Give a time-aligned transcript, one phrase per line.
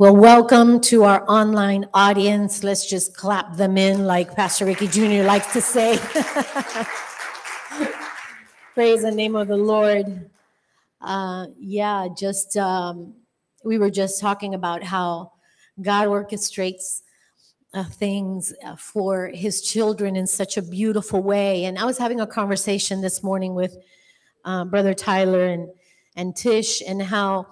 [0.00, 2.64] Well, welcome to our online audience.
[2.64, 5.24] Let's just clap them in like Pastor Ricky Jr.
[5.24, 5.98] likes to say.
[8.72, 10.30] Praise the name of the Lord.
[11.02, 13.12] Uh, yeah, just um,
[13.62, 15.32] we were just talking about how
[15.82, 17.02] God orchestrates
[17.74, 21.66] uh, things uh, for his children in such a beautiful way.
[21.66, 23.76] And I was having a conversation this morning with
[24.46, 25.68] uh, Brother Tyler and,
[26.16, 27.48] and Tish, and how,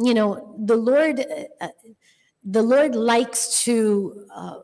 [0.00, 1.24] you know, the Lord,
[1.60, 1.68] uh,
[2.42, 4.60] the Lord likes to uh,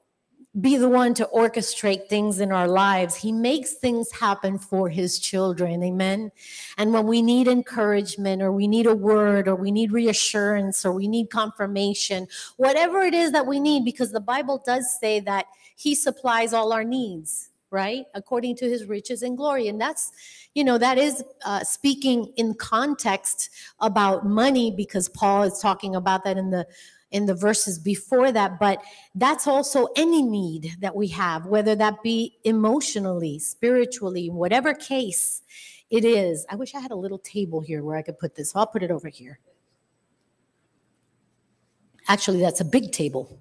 [0.59, 3.15] be the one to orchestrate things in our lives.
[3.15, 5.83] He makes things happen for his children.
[5.83, 6.33] Amen.
[6.79, 10.93] And when we need encouragement or we need a word or we need reassurance or
[10.93, 15.47] we need confirmation, whatever it is that we need, because the Bible does say that
[15.77, 18.07] he supplies all our needs, right?
[18.15, 19.69] According to his riches and glory.
[19.69, 20.13] And that's,
[20.56, 26.24] you know, that is uh, speaking in context about money because Paul is talking about
[26.24, 26.66] that in the
[27.10, 28.80] in the verses before that, but
[29.15, 35.43] that's also any need that we have, whether that be emotionally, spiritually, whatever case
[35.90, 36.46] it is.
[36.48, 38.52] I wish I had a little table here where I could put this.
[38.52, 39.38] So I'll put it over here.
[42.09, 43.38] Actually, that's a big table.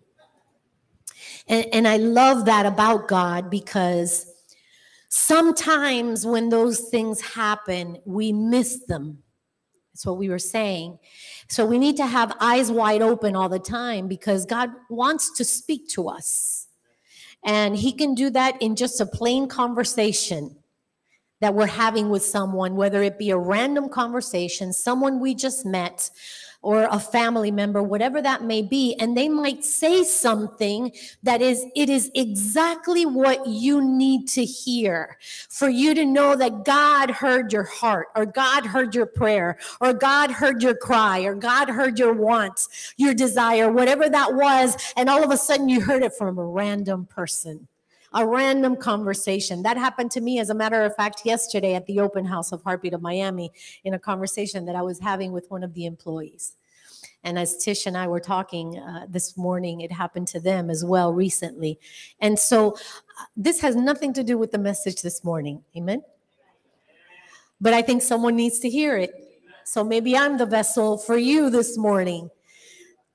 [1.48, 4.35] And, and I love that about God because
[5.10, 9.20] sometimes when those things happen, we miss them.
[9.94, 11.00] That's what we were saying.
[11.48, 15.46] So we need to have eyes wide open all the time because God wants to
[15.46, 16.68] speak to us.
[17.46, 20.58] And He can do that in just a plain conversation
[21.42, 26.10] that we're having with someone, whether it be a random conversation, someone we just met,
[26.66, 30.92] or a family member, whatever that may be, and they might say something
[31.22, 35.16] that is, it is exactly what you need to hear
[35.48, 39.94] for you to know that God heard your heart, or God heard your prayer, or
[39.94, 45.08] God heard your cry, or God heard your wants, your desire, whatever that was, and
[45.08, 47.68] all of a sudden you heard it from a random person
[48.16, 49.62] a random conversation.
[49.64, 52.64] That happened to me, as a matter of fact, yesterday at the open house of
[52.64, 53.52] Heartbeat of Miami
[53.84, 56.54] in a conversation that I was having with one of the employees.
[57.26, 60.86] And as Tish and I were talking uh, this morning, it happened to them as
[60.86, 61.78] well recently.
[62.22, 65.64] And so uh, this has nothing to do with the message this morning.
[65.76, 66.02] Amen.
[67.60, 69.12] But I think someone needs to hear it.
[69.66, 72.30] So maybe I'm the vessel for you this morning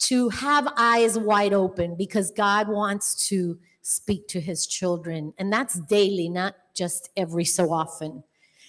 [0.00, 3.58] to have eyes wide open because God wants to
[3.90, 5.34] speak to his children.
[5.38, 8.22] And that's daily, not just every so often.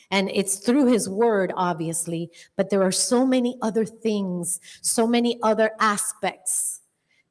[0.10, 5.40] And it's through his word, obviously, but there are so many other things, so many
[5.42, 6.82] other aspects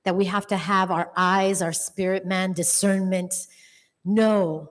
[0.05, 3.49] that we have to have our eyes, our spirit man, discernment.
[4.05, 4.71] No,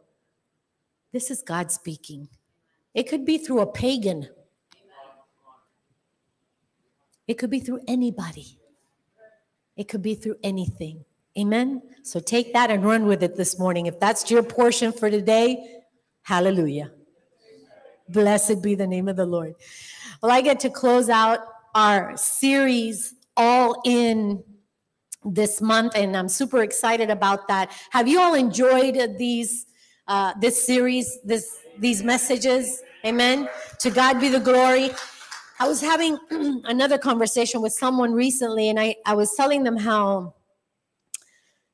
[1.12, 2.30] this is God speaking.
[2.96, 4.30] It could be through a pagan,
[7.28, 8.58] it could be through anybody,
[9.76, 11.04] it could be through anything.
[11.38, 11.82] Amen.
[12.10, 13.86] So take that and run with it this morning.
[13.86, 15.84] If that's your portion for today,
[16.24, 16.90] hallelujah.
[18.10, 19.54] Blessed be the name of the Lord.
[20.24, 21.42] Well, I get to close out
[21.76, 24.44] our series all in
[25.24, 27.72] this month, and I'm super excited about that.
[27.92, 29.68] Have you all enjoyed these
[30.08, 32.82] uh, this series, this these messages?
[33.06, 33.48] Amen.
[33.82, 34.90] To God be the glory.
[35.60, 36.18] I was having
[36.66, 40.34] another conversation with someone recently, and I, I was telling them how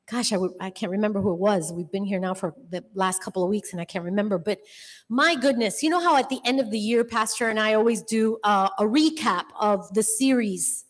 [0.09, 1.73] gosh, I, I can't remember who it was.
[1.73, 4.37] We've been here now for the last couple of weeks and I can't remember.
[4.37, 4.59] But
[5.09, 8.03] my goodness, you know how at the end of the year, Pastor and I always
[8.03, 10.85] do uh, a recap of the series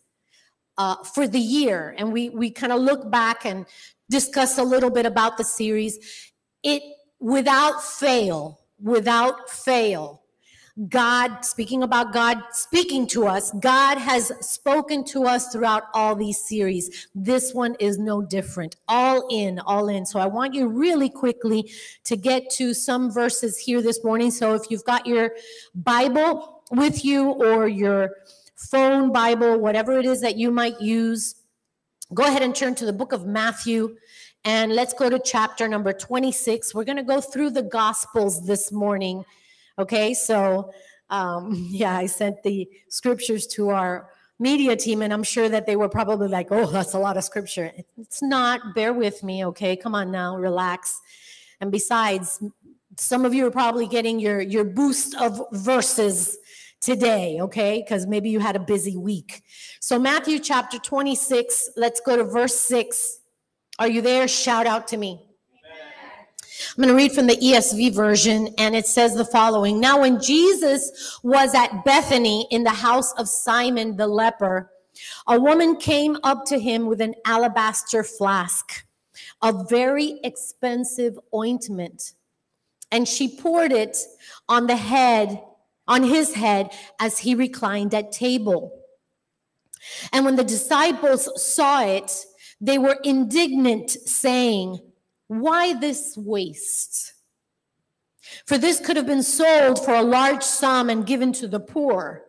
[0.77, 1.95] uh, for the year.
[1.97, 3.65] And we, we kind of look back and
[4.09, 5.97] discuss a little bit about the series.
[6.63, 6.83] It,
[7.19, 10.21] without fail, without fail,
[10.89, 16.37] God, speaking about God speaking to us, God has spoken to us throughout all these
[16.37, 17.07] series.
[17.15, 18.75] This one is no different.
[18.89, 20.05] All in, all in.
[20.05, 21.71] So I want you really quickly
[22.03, 24.31] to get to some verses here this morning.
[24.31, 25.31] So if you've got your
[25.75, 28.11] Bible with you or your
[28.57, 31.35] phone Bible, whatever it is that you might use,
[32.13, 33.95] go ahead and turn to the book of Matthew.
[34.43, 36.75] And let's go to chapter number 26.
[36.75, 39.23] We're going to go through the Gospels this morning
[39.77, 40.71] Okay, so
[41.09, 45.75] um, yeah, I sent the scriptures to our media team, and I'm sure that they
[45.75, 47.71] were probably like, oh, that's a lot of scripture.
[47.97, 48.75] It's not.
[48.75, 49.75] Bear with me, okay?
[49.75, 50.99] Come on now, relax.
[51.61, 52.43] And besides,
[52.97, 56.37] some of you are probably getting your, your boost of verses
[56.81, 57.81] today, okay?
[57.81, 59.41] Because maybe you had a busy week.
[59.79, 63.19] So, Matthew chapter 26, let's go to verse 6.
[63.79, 64.27] Are you there?
[64.27, 65.24] Shout out to me.
[66.77, 70.21] I'm going to read from the ESV version, and it says the following Now, when
[70.21, 74.71] Jesus was at Bethany in the house of Simon the leper,
[75.27, 78.85] A woman came up to him with an alabaster flask
[79.41, 82.13] a very expensive ointment,
[82.91, 83.97] and she poured it
[84.47, 85.41] on the head,
[85.87, 88.71] on his head, as he reclined at table.
[90.11, 92.25] And when the disciples saw it,
[92.59, 94.79] they were indignant, saying,
[95.27, 97.13] Why this waste?
[98.45, 102.23] For this could have been sold for a large sum and given to the poor.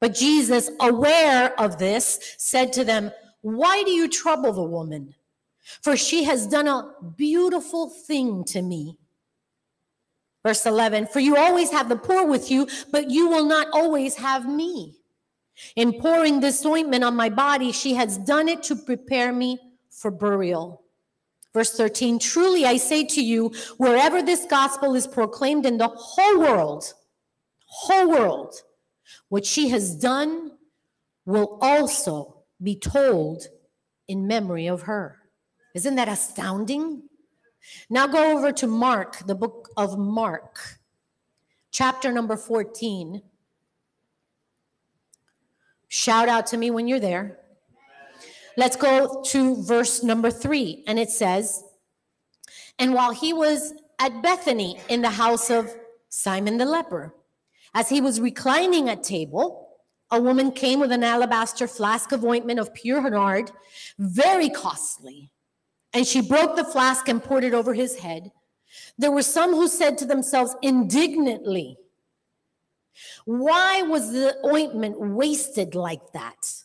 [0.00, 3.10] But Jesus, aware of this, said to them,
[3.42, 5.14] Why do you trouble the woman?
[5.82, 8.98] For she has done a beautiful thing to me.
[10.44, 14.16] Verse 11, For you always have the poor with you, but you will not always
[14.16, 14.96] have me.
[15.76, 19.58] In pouring this ointment on my body, she has done it to prepare me
[19.90, 20.82] for burial.
[21.52, 26.38] Verse 13 Truly I say to you, wherever this gospel is proclaimed in the whole
[26.38, 26.92] world,
[27.66, 28.54] whole world,
[29.28, 30.52] what she has done
[31.24, 33.44] will also be told
[34.08, 35.18] in memory of her.
[35.74, 37.02] Isn't that astounding?
[37.88, 40.78] Now go over to Mark, the book of Mark,
[41.70, 43.22] chapter number 14.
[45.88, 47.39] Shout out to me when you're there.
[48.56, 50.84] Let's go to verse number three.
[50.86, 51.62] And it says,
[52.78, 55.74] And while he was at Bethany in the house of
[56.08, 57.14] Simon the leper,
[57.74, 59.68] as he was reclining at table,
[60.10, 63.50] a woman came with an alabaster flask of ointment of pure nard,
[63.98, 65.30] very costly.
[65.92, 68.32] And she broke the flask and poured it over his head.
[68.98, 71.76] There were some who said to themselves indignantly,
[73.24, 76.64] why was the ointment wasted like that?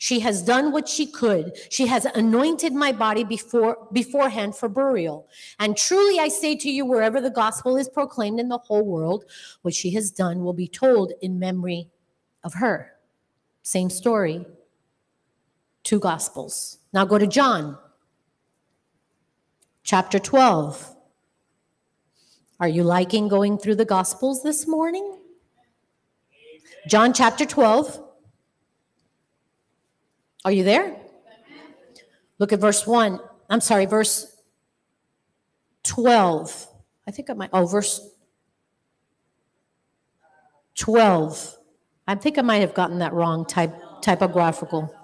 [0.00, 1.58] She has done what she could.
[1.70, 5.28] She has anointed my body before beforehand for burial.
[5.58, 9.24] And truly I say to you, wherever the gospel is proclaimed in the whole world,
[9.62, 11.90] what she has done will be told in memory
[12.44, 12.92] of her.
[13.62, 14.46] Same story.
[15.82, 16.78] Two gospels.
[16.92, 17.76] Now go to John
[19.82, 20.94] chapter 12.
[22.60, 25.18] Are you liking going through the gospels this morning?
[26.86, 28.07] John chapter 12.
[30.44, 30.96] Are you there?
[32.38, 33.20] Look at verse 1.
[33.50, 34.36] I'm sorry, verse
[35.84, 36.66] 12.
[37.06, 38.00] I think I might, oh, verse
[40.76, 41.56] 12.
[42.06, 44.94] I think I might have gotten that wrong type, typographical.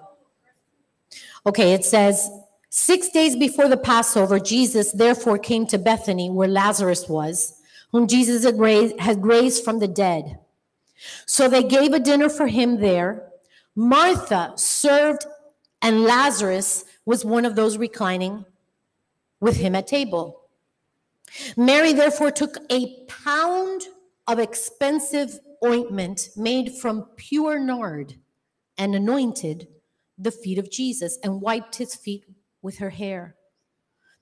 [1.46, 2.30] Okay, it says,
[2.76, 7.54] Six days before the Passover, Jesus therefore came to Bethany, where Lazarus was,
[7.92, 10.40] whom Jesus had raised, had raised from the dead.
[11.24, 13.30] So they gave a dinner for him there.
[13.76, 15.26] Martha served,
[15.82, 18.44] and Lazarus was one of those reclining
[19.40, 20.42] with him at table.
[21.56, 23.82] Mary therefore took a pound
[24.26, 28.14] of expensive ointment made from pure nard
[28.78, 29.68] and anointed
[30.16, 32.24] the feet of Jesus and wiped his feet
[32.62, 33.36] with her hair.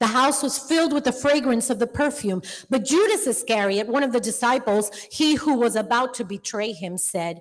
[0.00, 2.42] The house was filled with the fragrance of the perfume.
[2.68, 7.40] But Judas Iscariot, one of the disciples, he who was about to betray him, said,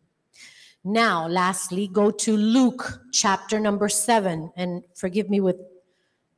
[0.83, 5.57] Now, lastly, go to Luke chapter number seven, and forgive me with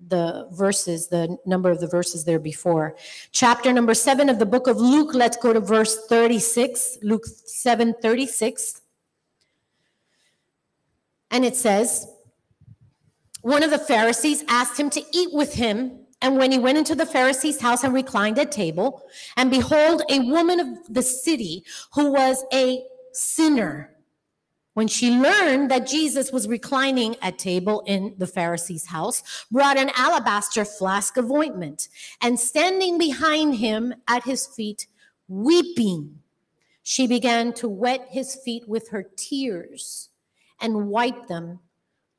[0.08, 2.96] the verses, the number of the verses there before.
[3.32, 7.96] Chapter number seven of the book of Luke, let's go to verse 36, Luke 7
[8.02, 8.82] 36.
[11.32, 12.08] And it says,
[13.42, 16.00] One of the Pharisees asked him to eat with him.
[16.22, 19.04] And when he went into the Pharisee's house and reclined at table,
[19.36, 22.84] and behold, a woman of the city who was a
[23.14, 23.93] sinner
[24.74, 29.92] when she learned that Jesus was reclining at table in the Pharisee's house, brought an
[29.96, 31.90] alabaster flask of ointment,
[32.22, 34.88] and standing behind him at his feet,
[35.28, 36.20] weeping,
[36.84, 40.10] she began to wet his feet with her tears
[40.60, 41.60] and wipe them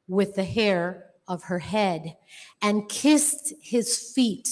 [0.09, 2.17] with the hair of her head,
[2.61, 4.49] and kissed his feet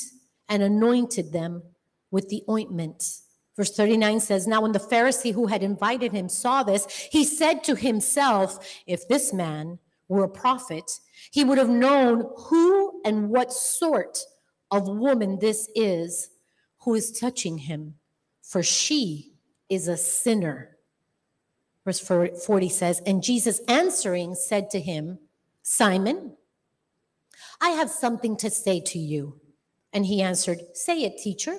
[0.48, 1.62] and anointed them
[2.10, 3.20] with the ointment.
[3.56, 7.62] Verse 39 says, Now when the Pharisee who had invited him saw this, he said
[7.64, 9.78] to himself, If this man
[10.08, 14.18] were a prophet, he would have known who and what sort
[14.70, 16.30] of woman this is
[16.78, 17.94] who is touching him,
[18.42, 19.34] for she
[19.68, 20.76] is a sinner.
[21.84, 25.18] Verse 40 says, And Jesus answering said to him,
[25.62, 26.36] Simon,
[27.60, 29.40] I have something to say to you.
[29.92, 31.58] And he answered, Say it, teacher.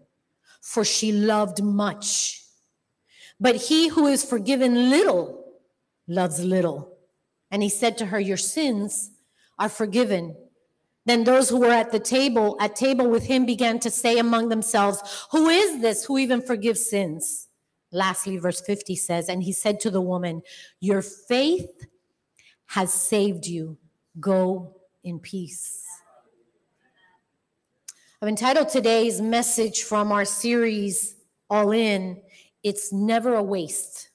[0.61, 2.43] for she loved much.
[3.39, 5.43] But he who is forgiven little
[6.07, 6.97] loves little.
[7.49, 9.11] And he said to her, Your sins
[9.57, 10.35] are forgiven.
[11.05, 14.49] Then those who were at the table, at table with him, began to say among
[14.49, 17.47] themselves, Who is this who even forgives sins?
[17.91, 20.43] Lastly, verse 50 says, And he said to the woman,
[20.79, 21.87] Your faith
[22.67, 23.77] has saved you.
[24.19, 25.85] Go in peace.
[28.23, 31.15] I've entitled today's message from our series,
[31.49, 32.21] All In,
[32.61, 34.09] It's Never a Waste.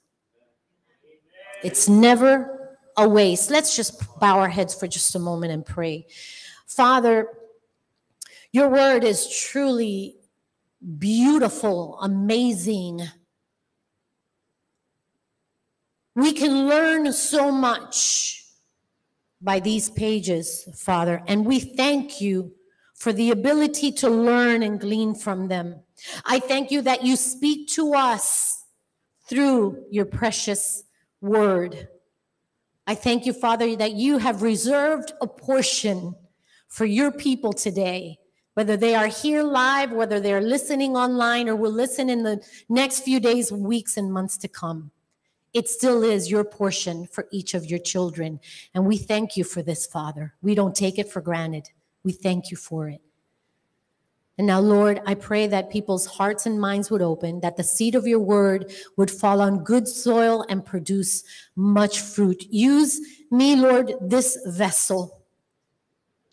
[1.64, 3.50] It's never a waste.
[3.50, 6.06] Let's just bow our heads for just a moment and pray.
[6.68, 7.26] Father,
[8.52, 10.14] your word is truly
[10.98, 13.00] beautiful, amazing.
[16.14, 18.44] We can learn so much
[19.40, 22.55] by these pages, Father, and we thank you
[22.96, 25.80] for the ability to learn and glean from them.
[26.24, 28.64] I thank you that you speak to us
[29.28, 30.84] through your precious
[31.20, 31.88] word.
[32.86, 36.14] I thank you, Father, that you have reserved a portion
[36.68, 38.18] for your people today,
[38.54, 43.00] whether they are here live, whether they're listening online, or will listen in the next
[43.00, 44.90] few days, weeks, and months to come.
[45.52, 48.40] It still is your portion for each of your children.
[48.74, 50.34] And we thank you for this, Father.
[50.42, 51.68] We don't take it for granted.
[52.06, 53.00] We thank you for it.
[54.38, 57.96] And now, Lord, I pray that people's hearts and minds would open, that the seed
[57.96, 61.24] of your word would fall on good soil and produce
[61.56, 62.44] much fruit.
[62.48, 63.00] Use
[63.32, 65.20] me, Lord, this vessel.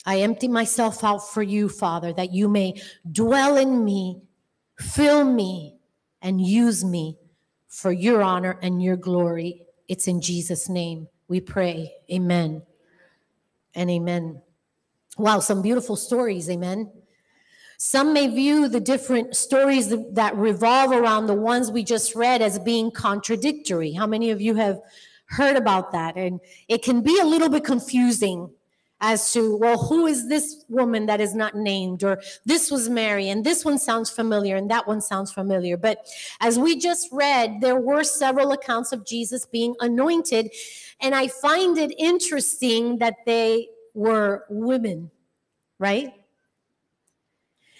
[0.05, 2.79] I empty myself out for you, Father, that you may
[3.11, 4.21] dwell in me,
[4.77, 5.77] fill me,
[6.21, 7.17] and use me
[7.67, 9.65] for your honor and your glory.
[9.87, 11.91] It's in Jesus' name we pray.
[12.11, 12.61] Amen
[13.73, 14.42] and amen.
[15.17, 16.91] Wow, some beautiful stories, amen.
[17.77, 22.57] Some may view the different stories that revolve around the ones we just read as
[22.57, 23.91] being contradictory.
[23.91, 24.79] How many of you have
[25.25, 26.15] heard about that?
[26.15, 28.49] And it can be a little bit confusing
[29.01, 32.05] as to, well, who is this woman that is not named?
[32.05, 35.75] Or this was Mary, and this one sounds familiar, and that one sounds familiar.
[35.75, 36.07] But
[36.39, 40.51] as we just read, there were several accounts of Jesus being anointed.
[41.01, 45.11] And I find it interesting that they were women,
[45.79, 46.13] right?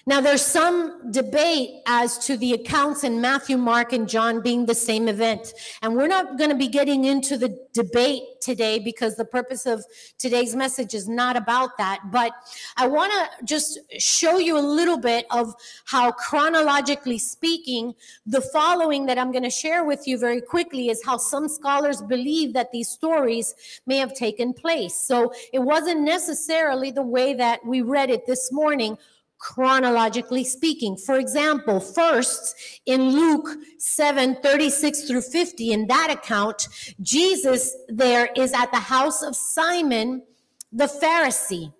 [0.06, 4.76] Now, there's some debate as to the accounts in Matthew, Mark, and John being the
[4.76, 5.54] same event.
[5.82, 9.86] And we're not going to be getting into the debate today because the purpose of
[10.18, 12.02] today's message is not about that.
[12.12, 12.34] But
[12.76, 15.56] I want to just show you a little bit of
[15.86, 17.94] how, chronologically speaking,
[18.26, 22.02] the following that I'm going to share with you very quickly is how some scholars
[22.02, 23.56] believe that these stories
[23.86, 24.96] may have taken place.
[24.96, 28.98] So it wasn't necessarily the way that we read it this morning
[29.44, 30.96] chronologically speaking.
[30.96, 36.70] For example, first in Luke 7 36 through 50, in that account,
[37.02, 40.24] Jesus there is at the house of Simon
[40.72, 41.74] the Pharisee.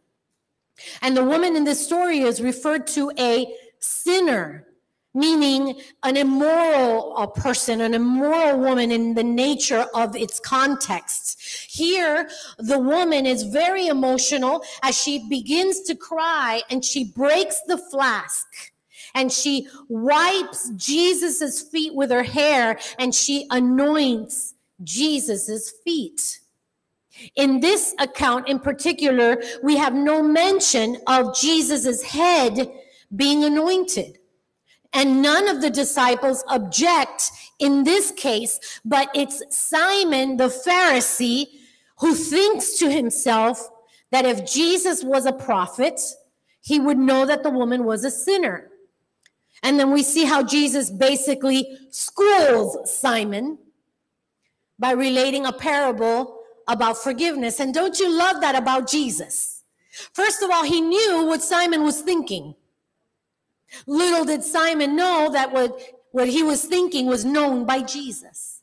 [1.02, 3.48] And the woman in this story is referred to a
[3.80, 4.68] sinner
[5.14, 11.40] meaning an immoral uh, person, an immoral woman in the nature of its context.
[11.70, 17.78] Here, the woman is very emotional as she begins to cry and she breaks the
[17.78, 18.48] flask.
[19.16, 26.40] and she wipes Jesus's feet with her hair and she anoints Jesus's feet.
[27.36, 32.72] In this account in particular, we have no mention of Jesus's head
[33.16, 34.18] being anointed.
[34.94, 41.48] And none of the disciples object in this case, but it's Simon the Pharisee
[42.00, 43.70] who thinks to himself
[44.12, 46.00] that if Jesus was a prophet,
[46.62, 48.70] he would know that the woman was a sinner.
[49.64, 53.58] And then we see how Jesus basically schools Simon
[54.78, 57.60] by relating a parable about forgiveness.
[57.60, 59.64] And don't you love that about Jesus?
[60.14, 62.56] First of all, he knew what Simon was thinking.
[63.88, 65.80] Little did Simon know that what,
[66.12, 68.62] what he was thinking was known by Jesus.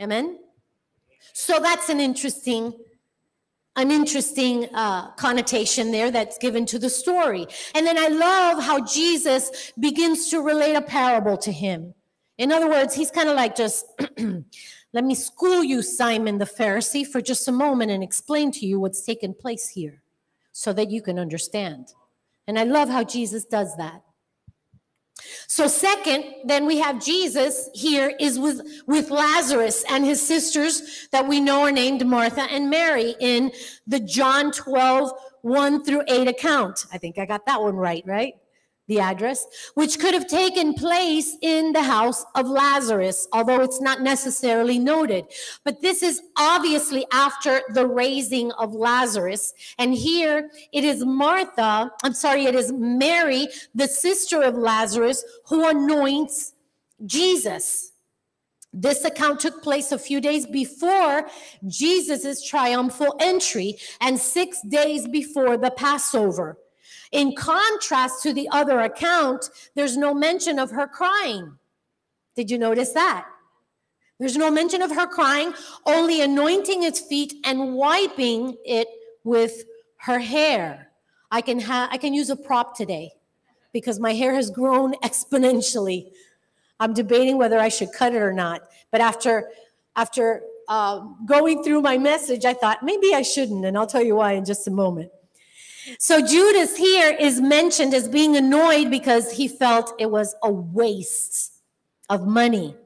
[0.00, 0.38] Amen?
[1.32, 2.74] So that's an interesting
[3.76, 7.46] an interesting uh, connotation there that's given to the story.
[7.74, 11.94] And then I love how Jesus begins to relate a parable to him.
[12.36, 13.86] In other words, he's kind of like just,
[14.92, 18.78] let me school you, Simon the Pharisee, for just a moment and explain to you
[18.78, 20.02] what's taken place here
[20.52, 21.94] so that you can understand.
[22.52, 24.02] And I love how Jesus does that.
[25.46, 31.26] So second, then we have Jesus here is with, with Lazarus and his sisters that
[31.26, 33.52] we know are named Martha and Mary in
[33.86, 36.84] the John 12, 1 through 8 account.
[36.92, 38.34] I think I got that one right, right?
[38.88, 44.02] The address, which could have taken place in the house of Lazarus, although it's not
[44.02, 45.26] necessarily noted.
[45.64, 49.54] But this is obviously after the raising of Lazarus.
[49.78, 55.68] And here it is Martha, I'm sorry, it is Mary, the sister of Lazarus, who
[55.68, 56.54] anoints
[57.06, 57.92] Jesus.
[58.72, 61.28] This account took place a few days before
[61.66, 66.56] Jesus' triumphal entry and six days before the Passover.
[67.12, 71.58] In contrast to the other account, there's no mention of her crying.
[72.34, 73.26] Did you notice that?
[74.18, 75.52] There's no mention of her crying,
[75.84, 78.88] only anointing its feet and wiping it
[79.24, 79.64] with
[79.96, 80.90] her hair.
[81.30, 83.12] I can ha- I can use a prop today
[83.72, 86.12] because my hair has grown exponentially.
[86.80, 88.62] I'm debating whether I should cut it or not.
[88.90, 89.50] But after
[89.96, 94.16] after uh, going through my message, I thought maybe I shouldn't, and I'll tell you
[94.16, 95.10] why in just a moment.
[95.98, 101.60] So Judas here is mentioned as being annoyed because he felt it was a waste
[102.08, 102.76] of money.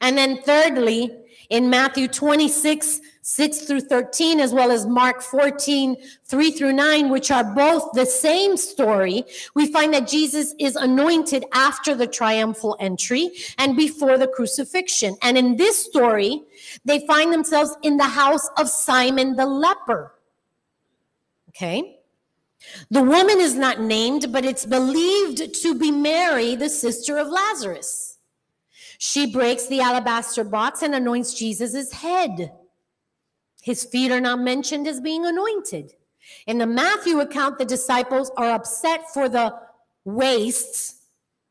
[0.00, 1.10] And then thirdly,
[1.50, 7.30] in Matthew 26, 6 through 13, as well as Mark 14, 3 through 9, which
[7.30, 13.30] are both the same story, we find that Jesus is anointed after the triumphal entry
[13.56, 15.16] and before the crucifixion.
[15.22, 16.42] And in this story,
[16.84, 20.14] they find themselves in the house of Simon the leper.
[21.50, 21.97] Okay?
[22.90, 28.18] The woman is not named, but it's believed to be Mary, the sister of Lazarus.
[28.98, 32.52] She breaks the alabaster box and anoints Jesus' head.
[33.62, 35.92] His feet are not mentioned as being anointed.
[36.46, 39.54] In the Matthew account, the disciples are upset for the
[40.04, 40.96] wastes,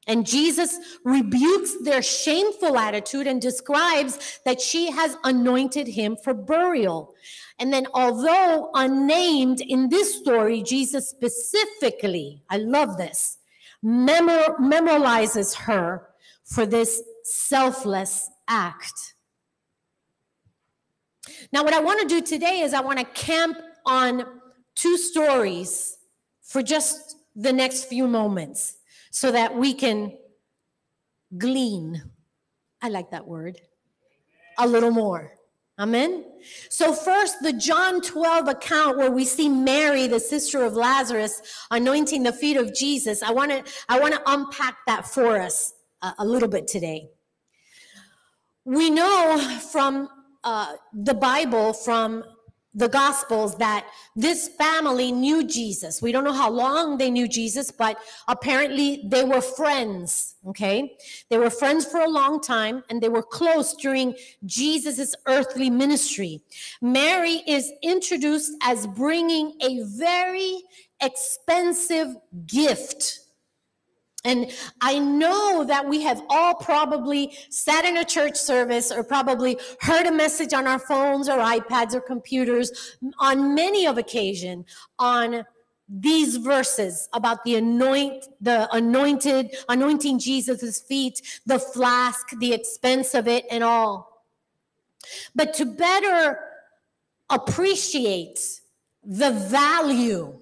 [0.08, 7.14] and Jesus rebukes their shameful attitude and describes that she has anointed him for burial.
[7.60, 13.40] And then, although unnamed in this story, Jesus specifically, I love this,
[13.82, 16.10] memor- memorializes her
[16.44, 19.16] for this selfless act.
[21.52, 24.26] Now, what I want to do today is I want to camp on
[24.76, 25.98] two stories
[26.44, 28.78] for just the next few moments
[29.12, 30.18] so that we can
[31.38, 32.04] glean.
[32.82, 33.60] I like that word.
[34.60, 35.37] A little more.
[35.80, 36.26] Amen.
[36.70, 42.24] So first, the John 12 account where we see Mary, the sister of Lazarus, anointing
[42.24, 43.22] the feet of Jesus.
[43.22, 47.10] I want to, I want to unpack that for us a, a little bit today.
[48.66, 49.38] We know
[49.72, 50.10] from
[50.44, 52.24] uh, the Bible, from
[52.78, 56.00] the Gospels that this family knew Jesus.
[56.00, 60.96] We don't know how long they knew Jesus, but apparently they were friends, okay?
[61.30, 64.14] They were friends for a long time and they were close during
[64.46, 66.40] Jesus's earthly ministry.
[66.80, 70.62] Mary is introduced as bringing a very
[71.02, 73.27] expensive gift
[74.24, 74.52] and
[74.82, 80.06] I know that we have all probably sat in a church service or probably heard
[80.06, 84.66] a message on our phones or iPads or computers on many of occasion
[84.98, 85.46] on
[85.88, 93.28] these verses about the anoint the anointed anointing Jesus' feet, the flask, the expense of
[93.28, 94.26] it and all.
[95.36, 96.40] But to better
[97.30, 98.40] appreciate
[99.04, 100.38] the value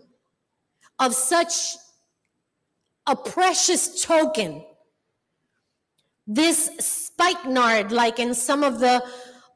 [0.97, 1.75] of such
[3.07, 4.63] a precious token.
[6.27, 9.03] This spikenard, like in some of the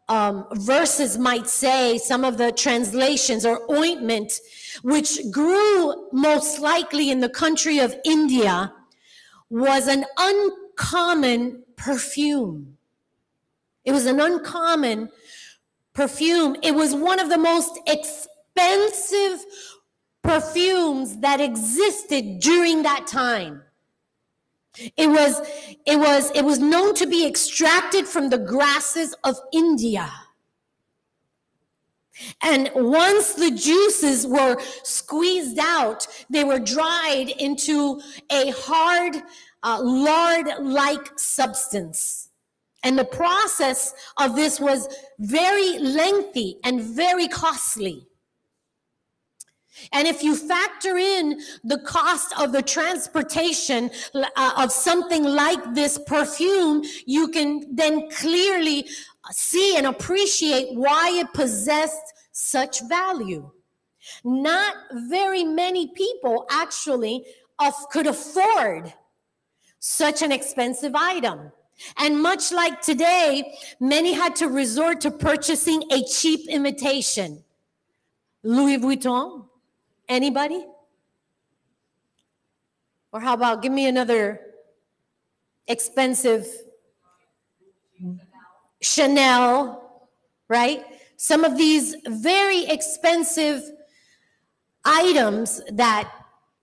[0.08, 4.34] um, verses might say, some of the translations or ointment,
[4.82, 8.74] which grew most likely in the country of India,
[9.50, 12.78] was an uncommon perfume.
[13.86, 15.10] It was an uncommon
[15.94, 16.56] perfume.
[16.62, 19.46] It was one of the most expensive
[20.24, 23.64] perfumes that existed during that time.
[24.96, 25.42] It was,
[25.86, 30.10] it was, it was known to be extracted from the grasses of India.
[32.44, 38.02] And once the juices were squeezed out, they were dried into
[38.32, 39.24] a hard,
[39.64, 42.30] uh, lard like substance.
[42.84, 44.88] And the process of this was
[45.20, 48.09] very lengthy and very costly.
[49.92, 56.00] And if you factor in the cost of the transportation uh, of something like this
[56.06, 58.88] perfume, you can then clearly
[59.32, 63.52] see and appreciate why it possessed such value.
[64.24, 64.76] Not
[65.10, 67.26] very many people actually
[67.92, 68.94] could afford
[69.80, 71.52] such an expensive item.
[71.98, 77.44] And much like today, many had to resort to purchasing a cheap imitation.
[78.44, 79.49] Louis Vuitton,
[80.10, 80.66] Anybody?
[83.14, 84.42] Or how about give me another
[85.68, 86.48] expensive
[88.82, 90.10] Chanel,
[90.48, 90.84] right?
[91.18, 93.62] Some of these very expensive
[94.86, 96.10] items that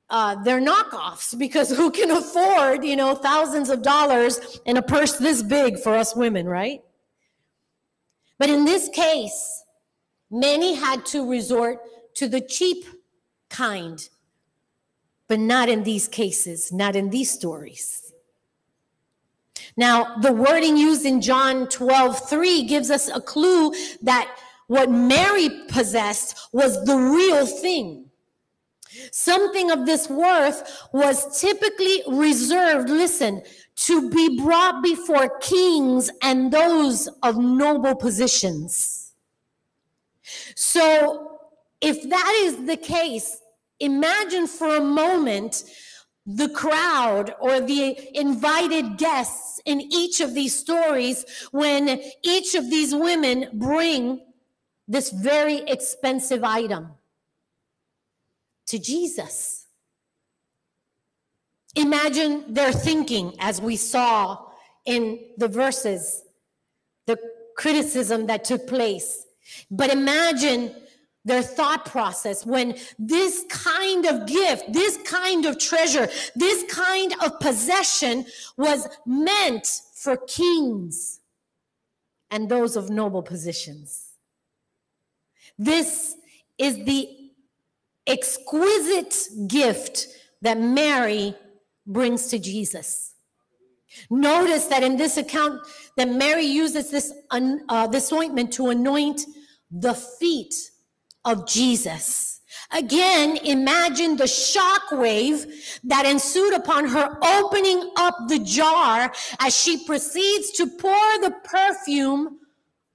[0.09, 5.17] uh, they're knockoffs because who can afford, you know, thousands of dollars in a purse
[5.17, 6.83] this big for us women, right?
[8.39, 9.65] But in this case,
[10.31, 11.79] many had to resort
[12.15, 12.85] to the cheap
[13.49, 14.09] kind,
[15.29, 18.13] but not in these cases, not in these stories.
[19.77, 24.35] Now, the wording used in John 12, 3 gives us a clue that
[24.69, 28.07] what Mary possessed was the real thing.
[29.13, 33.43] Something of this worth was typically reserved, listen,
[33.77, 39.13] to be brought before kings and those of noble positions.
[40.55, 41.36] So
[41.81, 43.39] if that is the case,
[43.81, 45.65] imagine for a moment
[46.27, 52.95] the crowd or the invited guests in each of these stories when each of these
[52.95, 54.21] women bring
[54.89, 56.91] this very expensive item
[58.67, 59.67] to Jesus.
[61.77, 64.47] Imagine their thinking as we saw
[64.85, 66.23] in the verses,
[67.07, 67.19] the
[67.57, 69.27] criticism that took place.
[69.71, 70.75] But imagine
[71.27, 77.39] their thought process when this kind of gift, this kind of treasure, this kind of
[77.41, 78.25] possession
[78.57, 81.21] was meant for kings
[82.31, 84.13] and those of noble positions.
[85.59, 86.15] This
[86.59, 87.09] is the
[88.07, 89.17] exquisite
[89.49, 90.07] gift
[90.43, 91.35] that Mary
[91.87, 93.15] brings to Jesus.
[94.11, 95.61] Notice that in this account
[95.97, 99.23] that Mary uses this, uh, this ointment to anoint
[99.73, 100.55] the feet
[101.27, 102.41] of Jesus.
[102.73, 105.47] Again, imagine the shock wave
[105.85, 112.39] that ensued upon her opening up the jar as she proceeds to pour the perfume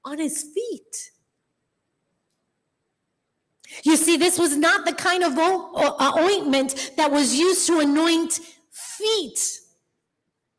[0.03, 1.11] on his feet.
[3.83, 5.37] You see, this was not the kind of
[6.17, 8.39] ointment that was used to anoint
[8.71, 9.59] feet,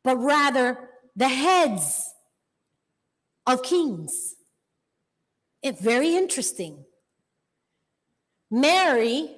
[0.03, 2.13] but rather the heads
[3.45, 4.35] of kings.
[5.61, 6.85] It's very interesting.
[8.53, 9.35] Mary,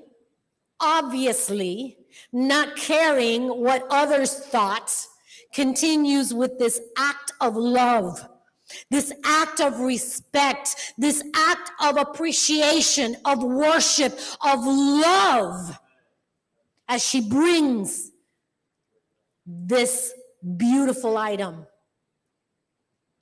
[0.82, 1.98] obviously
[2.34, 4.94] not caring what others thought,
[5.54, 8.28] continues with this act of love,
[8.92, 15.80] this act of respect, this act of appreciation, of worship, of love,
[16.90, 18.12] as she brings
[19.46, 20.14] this
[20.58, 21.66] beautiful item.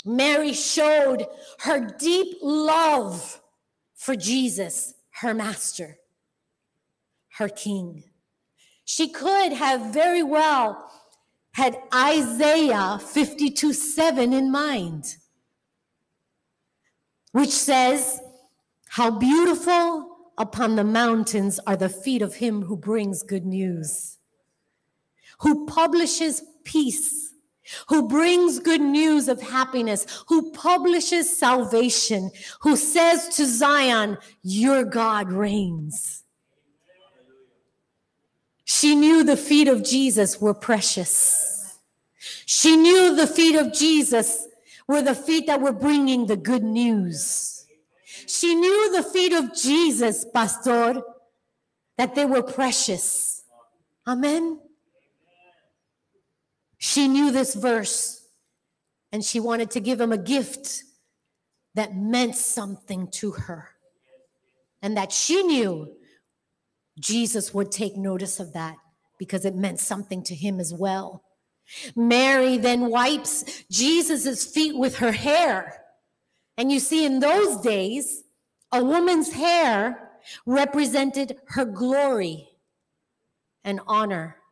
[0.04, 1.28] Mary showed
[1.60, 3.40] her deep love
[3.94, 5.98] for Jesus her master,
[7.38, 8.04] her king.
[8.86, 10.92] She could have very well
[11.54, 15.18] had Isaiah 52 7 in mind,
[17.32, 18.20] which says,
[18.90, 24.18] How beautiful upon the mountains are the feet of him who brings good news,
[25.40, 27.23] who publishes peace
[27.88, 35.32] who brings good news of happiness, who publishes salvation, who says to Zion, Your God
[35.32, 36.24] reigns.
[38.66, 41.80] She knew the feet of Jesus were precious.
[42.46, 44.48] She knew the feet of Jesus
[44.88, 47.66] were the feet that were bringing the good news.
[48.28, 51.02] She knew the feet of Jesus, Pastor,
[51.98, 53.44] that they were precious.
[54.08, 54.60] Amen.
[56.86, 58.28] She knew this verse
[59.14, 60.84] and she wanted to give him a gift
[61.76, 63.70] that meant something to her
[64.82, 65.96] and that she knew
[67.00, 68.76] Jesus would take notice of that
[69.18, 71.24] because it meant something to him as well.
[71.96, 75.86] Mary then wipes Jesus' feet with her hair.
[76.58, 78.24] And you see, in those days,
[78.74, 80.12] a woman's hair
[80.46, 82.50] represented her glory
[83.64, 84.43] and honor.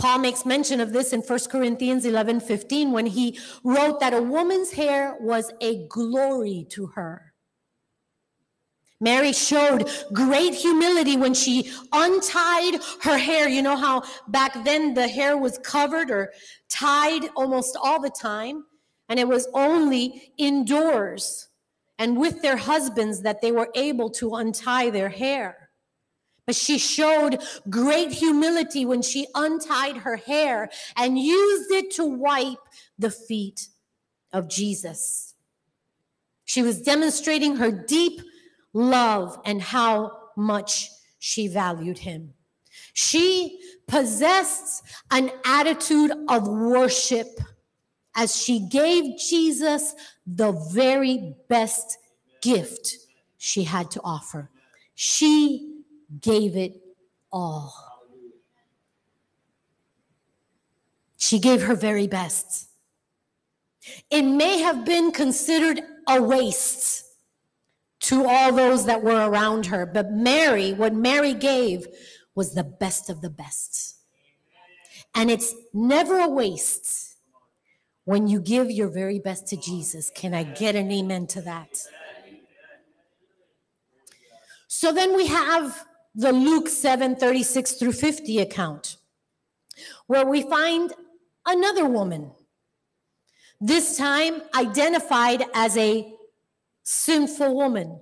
[0.00, 4.22] Paul makes mention of this in 1 Corinthians 11 15 when he wrote that a
[4.22, 7.34] woman's hair was a glory to her.
[8.98, 13.46] Mary showed great humility when she untied her hair.
[13.46, 16.32] You know how back then the hair was covered or
[16.70, 18.64] tied almost all the time,
[19.10, 21.48] and it was only indoors
[21.98, 25.69] and with their husbands that they were able to untie their hair.
[26.50, 32.58] But she showed great humility when she untied her hair and used it to wipe
[32.98, 33.68] the feet
[34.32, 35.36] of Jesus.
[36.44, 38.20] She was demonstrating her deep
[38.72, 42.34] love and how much she valued him.
[42.94, 44.82] She possessed
[45.12, 47.28] an attitude of worship
[48.16, 49.94] as she gave Jesus
[50.26, 51.96] the very best
[52.42, 52.96] gift
[53.38, 54.50] she had to offer.
[54.96, 55.69] She
[56.18, 56.80] gave it
[57.32, 57.74] all.
[61.16, 62.68] She gave her very best.
[64.10, 67.04] It may have been considered a waste
[68.00, 69.86] to all those that were around her.
[69.86, 71.86] But Mary, what Mary gave
[72.34, 73.98] was the best of the best.
[75.14, 77.16] And it's never a waste
[78.04, 80.10] when you give your very best to Jesus.
[80.14, 81.86] Can I get an amen to that?
[84.68, 88.96] So then we have the Luke 7 36 through 50 account,
[90.06, 90.92] where we find
[91.46, 92.32] another woman,
[93.60, 96.12] this time identified as a
[96.82, 98.00] sinful woman.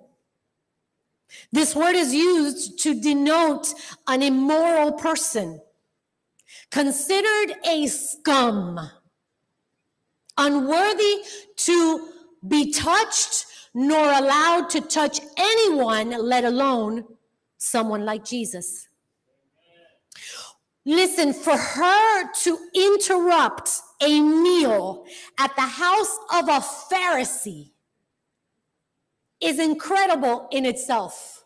[1.52, 3.74] This word is used to denote
[4.06, 5.60] an immoral person,
[6.70, 8.80] considered a scum,
[10.38, 11.18] unworthy
[11.56, 12.08] to
[12.46, 17.04] be touched nor allowed to touch anyone, let alone
[17.58, 18.88] someone like Jesus.
[20.84, 25.04] Listen, for her to interrupt a meal
[25.38, 27.72] at the house of a Pharisee
[29.40, 31.44] is incredible in itself.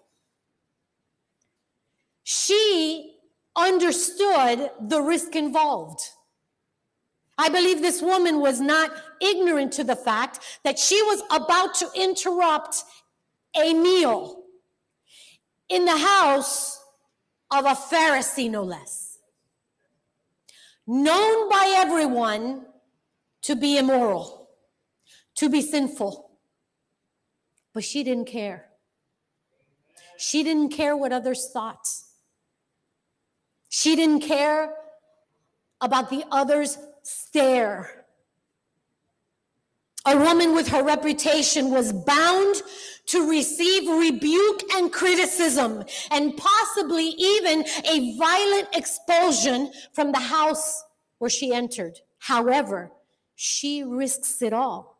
[2.22, 3.16] She
[3.57, 6.01] understood the risk involved.
[7.37, 11.90] I believe this woman was not ignorant to the fact that she was about to
[11.96, 12.77] interrupt
[13.57, 14.41] a meal
[15.68, 16.83] in the house
[17.51, 19.18] of a Pharisee, no less,
[20.87, 22.66] known by everyone
[23.42, 24.48] to be immoral,
[25.37, 26.31] to be sinful.
[27.72, 28.66] But she didn't care.
[30.18, 31.88] She didn't care what others thought.
[33.68, 34.75] She didn't care
[35.81, 38.02] about the others' stare.
[40.07, 42.62] A woman with her reputation was bound
[43.07, 50.85] to receive rebuke and criticism, and possibly even a violent expulsion from the house
[51.19, 52.01] where she entered.
[52.19, 52.91] However,
[53.35, 54.93] she risks it all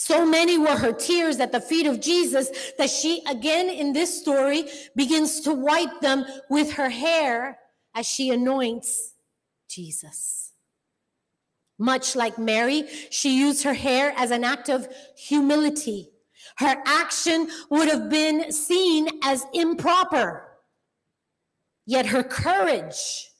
[0.00, 4.16] so many were her tears at the feet of Jesus that she, again in this
[4.16, 7.58] story, begins to wipe them with her hair
[7.96, 9.14] as she anoints
[9.68, 10.47] Jesus.
[11.78, 16.10] Much like Mary, she used her hair as an act of humility.
[16.56, 20.44] Her action would have been seen as improper.
[21.86, 23.30] Yet her courage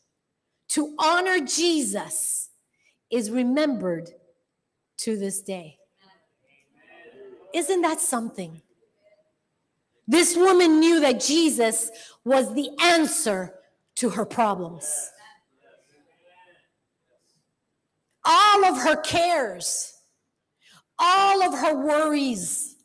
[0.69, 2.51] to honor Jesus
[3.11, 4.11] is remembered
[4.99, 5.79] to this day.
[7.55, 8.63] Isn't that something?
[10.07, 11.91] This woman knew that Jesus
[12.25, 13.55] was the answer
[13.97, 15.11] to her problems.
[18.31, 19.95] All of her cares,
[20.99, 22.77] all of her worries,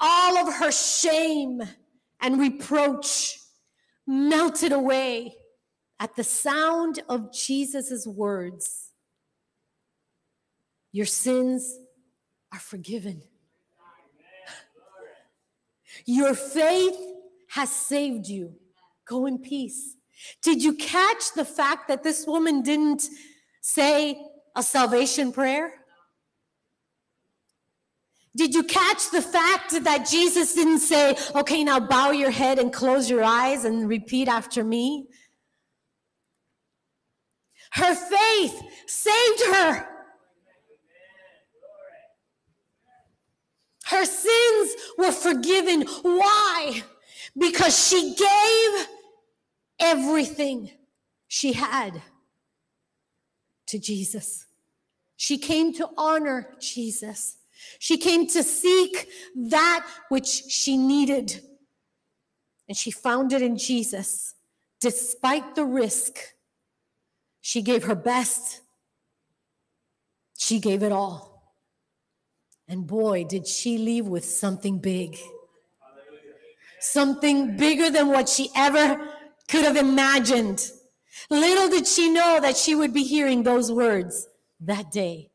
[0.00, 1.62] all of her shame
[2.20, 3.38] and reproach
[4.08, 5.36] melted away
[6.00, 8.90] at the sound of Jesus' words.
[10.90, 11.78] Your sins
[12.52, 13.22] are forgiven.
[16.06, 16.96] Your faith
[17.50, 18.56] has saved you.
[19.06, 19.94] Go in peace.
[20.42, 23.04] Did you catch the fact that this woman didn't
[23.60, 24.20] say
[24.56, 25.72] a salvation prayer?
[28.34, 32.72] Did you catch the fact that Jesus didn't say, okay, now bow your head and
[32.72, 35.06] close your eyes and repeat after me?
[37.72, 39.88] Her faith saved her.
[43.86, 45.82] Her sins were forgiven.
[46.02, 46.82] Why?
[47.38, 48.86] Because she gave
[49.78, 50.70] everything
[51.28, 52.02] she had
[53.68, 54.45] to Jesus.
[55.16, 57.38] She came to honor Jesus.
[57.78, 61.40] She came to seek that which she needed.
[62.68, 64.34] And she found it in Jesus.
[64.80, 66.18] Despite the risk,
[67.40, 68.60] she gave her best.
[70.36, 71.54] She gave it all.
[72.68, 75.16] And boy, did she leave with something big.
[76.80, 79.08] Something bigger than what she ever
[79.48, 80.70] could have imagined.
[81.30, 84.28] Little did she know that she would be hearing those words
[84.60, 85.30] that day.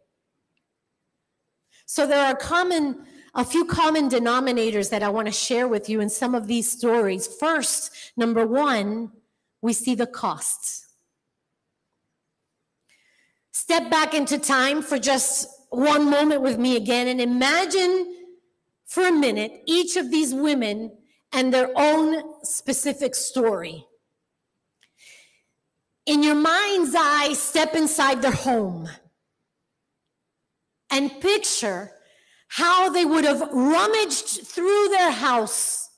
[1.85, 6.01] So there are common a few common denominators that I want to share with you
[6.01, 7.27] in some of these stories.
[7.27, 9.11] First, number 1,
[9.61, 10.87] we see the costs.
[13.53, 18.17] Step back into time for just one moment with me again and imagine
[18.85, 20.91] for a minute each of these women
[21.31, 23.85] and their own specific story.
[26.05, 28.89] In your mind's eye, step inside their home
[30.91, 31.91] and picture
[32.49, 35.89] how they would have rummaged through their house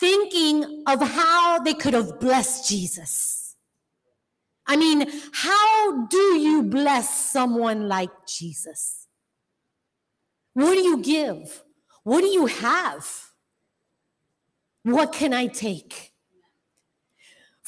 [0.00, 3.56] thinking of how they could have blessed Jesus.
[4.66, 9.06] I mean, how do you bless someone like Jesus?
[10.54, 11.62] What do you give?
[12.02, 13.06] What do you have?
[14.84, 16.13] What can I take?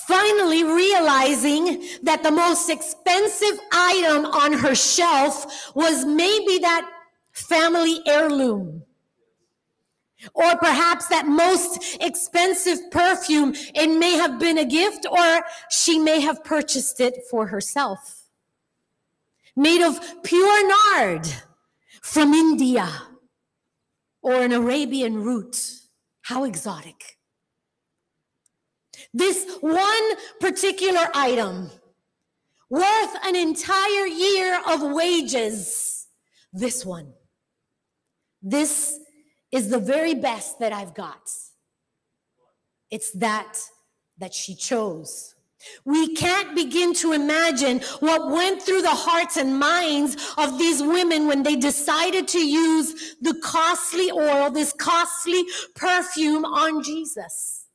[0.07, 6.89] Finally, realizing that the most expensive item on her shelf was maybe that
[7.33, 8.85] family heirloom.
[10.33, 16.21] Or perhaps that most expensive perfume, it may have been a gift, or she may
[16.21, 18.29] have purchased it for herself.
[19.57, 21.27] Made of pure nard
[22.01, 22.89] from India
[24.23, 25.57] or an Arabian root.
[26.23, 27.19] How exotic.
[29.13, 31.71] This one particular item,
[32.71, 36.07] worth an entire year of wages,
[36.53, 37.13] this one.
[38.43, 38.99] This
[39.53, 41.31] is the very best that I've got.
[42.91, 43.59] It's that
[44.19, 45.35] that she chose.
[45.85, 51.27] We can't begin to imagine what went through the hearts and minds of these women
[51.27, 57.66] when they decided to use the costly oil, this costly perfume on Jesus.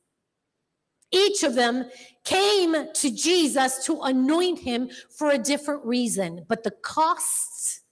[1.12, 1.90] Each of them
[2.24, 7.82] came to Jesus to anoint him for a different reason, but the cost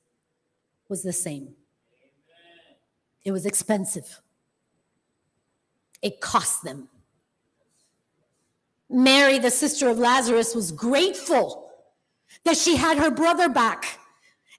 [0.88, 1.54] was the same.
[3.24, 4.20] It was expensive.
[6.02, 6.88] It cost them.
[8.88, 11.70] Mary, the sister of Lazarus, was grateful
[12.44, 13.98] that she had her brother back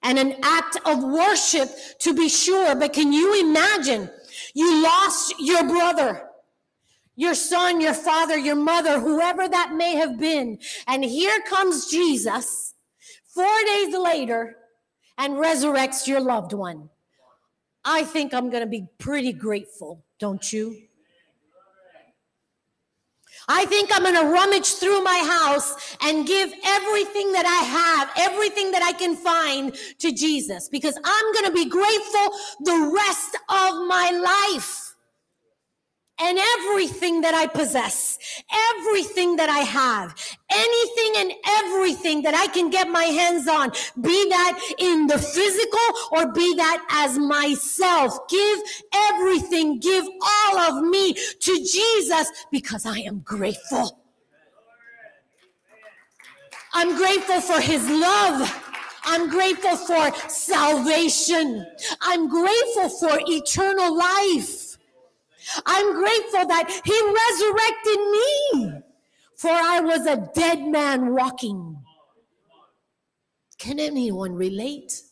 [0.02, 1.68] and an act of worship
[2.00, 2.74] to be sure.
[2.74, 4.08] But can you imagine?
[4.54, 6.28] You lost your brother,
[7.16, 10.58] your son, your father, your mother, whoever that may have been.
[10.86, 12.74] And here comes Jesus
[13.26, 14.56] four days later
[15.18, 16.88] and resurrects your loved one.
[17.84, 20.76] I think I'm going to be pretty grateful, don't you?
[23.48, 28.10] I think I'm going to rummage through my house and give everything that I have,
[28.16, 33.36] everything that I can find to Jesus because I'm going to be grateful the rest
[33.48, 34.81] of my life
[36.22, 38.18] and everything that I possess,
[38.70, 40.14] everything that I have,
[40.50, 45.88] anything and everything that I can get my hands on, be that in the physical
[46.12, 48.28] or be that as myself.
[48.28, 48.60] Give
[48.94, 53.98] everything, give all of me to Jesus because I am grateful.
[56.72, 58.70] I'm grateful for his love.
[59.04, 61.66] I'm grateful for salvation.
[62.00, 64.71] I'm grateful for eternal life.
[65.66, 68.82] I'm grateful that He resurrected me,
[69.36, 71.76] for I was a dead man walking.
[73.58, 75.02] Can anyone relate?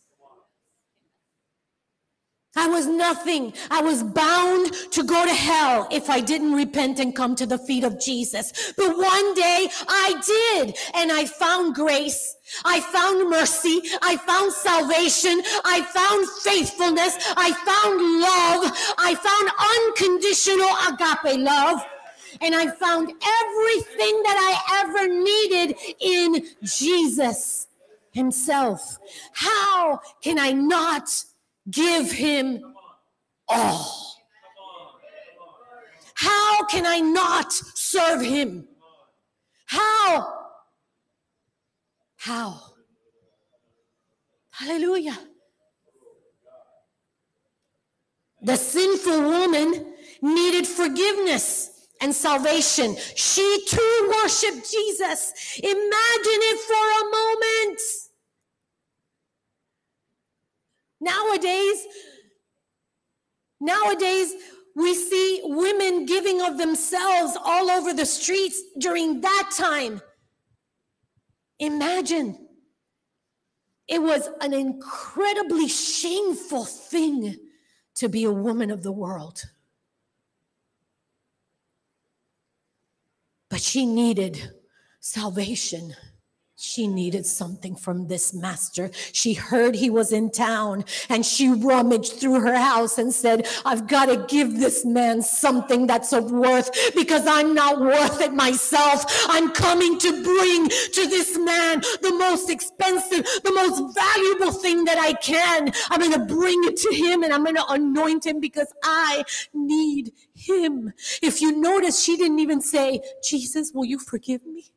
[2.60, 3.54] I was nothing.
[3.70, 7.56] I was bound to go to hell if I didn't repent and come to the
[7.56, 8.74] feet of Jesus.
[8.76, 12.36] But one day I did, and I found grace.
[12.66, 13.80] I found mercy.
[14.02, 15.40] I found salvation.
[15.64, 17.16] I found faithfulness.
[17.34, 17.96] I found
[18.28, 18.62] love.
[18.98, 19.46] I found
[19.76, 21.80] unconditional agape love.
[22.42, 27.68] And I found everything that I ever needed in Jesus
[28.12, 28.98] Himself.
[29.32, 31.08] How can I not
[31.68, 32.62] give Him
[33.48, 34.06] all?
[36.14, 38.68] How can I not serve Him?
[39.66, 40.34] How?
[42.16, 42.60] How?
[44.50, 45.18] Hallelujah.
[48.42, 52.96] The sinful woman needed forgiveness and salvation.
[53.14, 55.32] She too worshiped Jesus.
[55.62, 57.80] Imagine it for a moment.
[61.00, 61.86] Nowadays,
[63.60, 64.34] nowadays,
[64.76, 70.00] we see women giving of themselves all over the streets during that time.
[71.58, 72.46] Imagine.
[73.88, 77.36] It was an incredibly shameful thing
[77.96, 79.42] to be a woman of the world.
[83.48, 84.52] But she needed
[85.00, 85.96] salvation.
[86.62, 88.90] She needed something from this master.
[89.12, 93.88] She heard he was in town and she rummaged through her house and said, I've
[93.88, 99.06] got to give this man something that's of worth because I'm not worth it myself.
[99.26, 104.98] I'm coming to bring to this man the most expensive, the most valuable thing that
[104.98, 105.72] I can.
[105.88, 109.24] I'm going to bring it to him and I'm going to anoint him because I
[109.54, 110.92] need him.
[111.22, 114.74] If you notice, she didn't even say, Jesus, will you forgive me?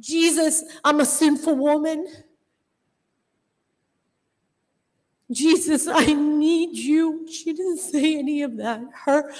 [0.00, 2.06] Jesus, I'm a sinful woman.
[5.30, 7.26] Jesus, I need you.
[7.30, 8.82] She didn't say any of that.
[9.04, 9.30] Her,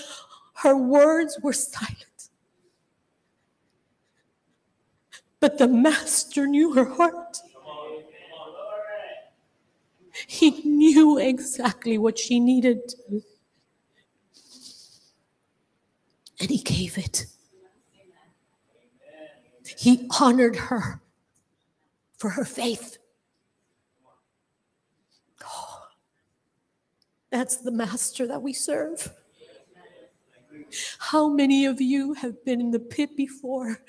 [0.55, 2.29] her words were silent.
[5.41, 7.39] But the master knew her heart.
[10.27, 12.95] He knew exactly what she needed.
[16.39, 17.27] And he gave it.
[19.77, 21.01] He honored her
[22.17, 22.99] for her faith.
[25.45, 25.89] Oh,
[27.31, 29.13] that's the master that we serve.
[30.99, 33.83] How many of you have been in the pit before?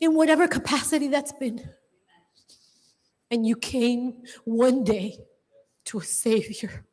[0.00, 1.68] In whatever capacity that's been.
[3.30, 5.18] And you came one day
[5.86, 6.84] to a Savior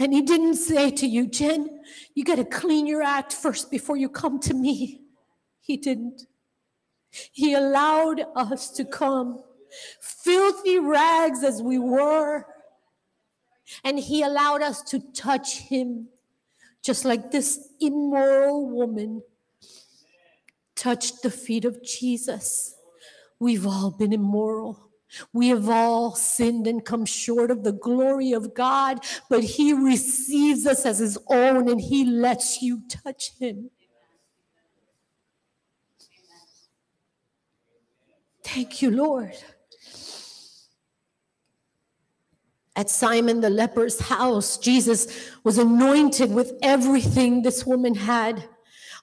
[0.00, 1.82] and he didn't say to you, Jen,
[2.14, 5.02] you got to clean your act first before you come to me.
[5.60, 6.22] He didn't.
[7.10, 9.42] He allowed us to come,
[10.00, 12.46] filthy rags as we were.
[13.84, 16.08] And he allowed us to touch him,
[16.82, 19.22] just like this immoral woman
[20.74, 22.74] touched the feet of Jesus.
[23.38, 24.89] We've all been immoral.
[25.32, 30.66] We have all sinned and come short of the glory of God, but He receives
[30.66, 33.70] us as His own and He lets you touch Him.
[38.42, 39.36] Thank you, Lord.
[42.76, 48.48] At Simon the leper's house, Jesus was anointed with everything this woman had.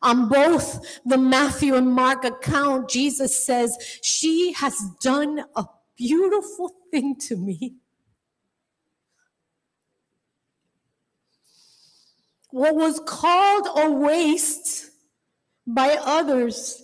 [0.01, 5.65] On both the Matthew and Mark account, Jesus says, She has done a
[5.97, 7.75] beautiful thing to me.
[12.51, 14.89] What was called a waste
[15.65, 16.81] by others,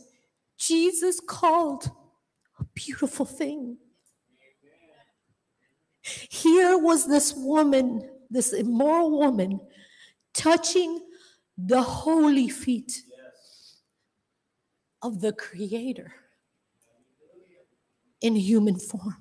[0.57, 1.89] Jesus called
[2.59, 3.77] a beautiful thing.
[6.01, 9.61] Here was this woman, this immoral woman,
[10.33, 10.99] touching
[11.57, 13.03] the holy feet
[15.01, 16.13] of the Creator
[18.23, 19.17] in human form.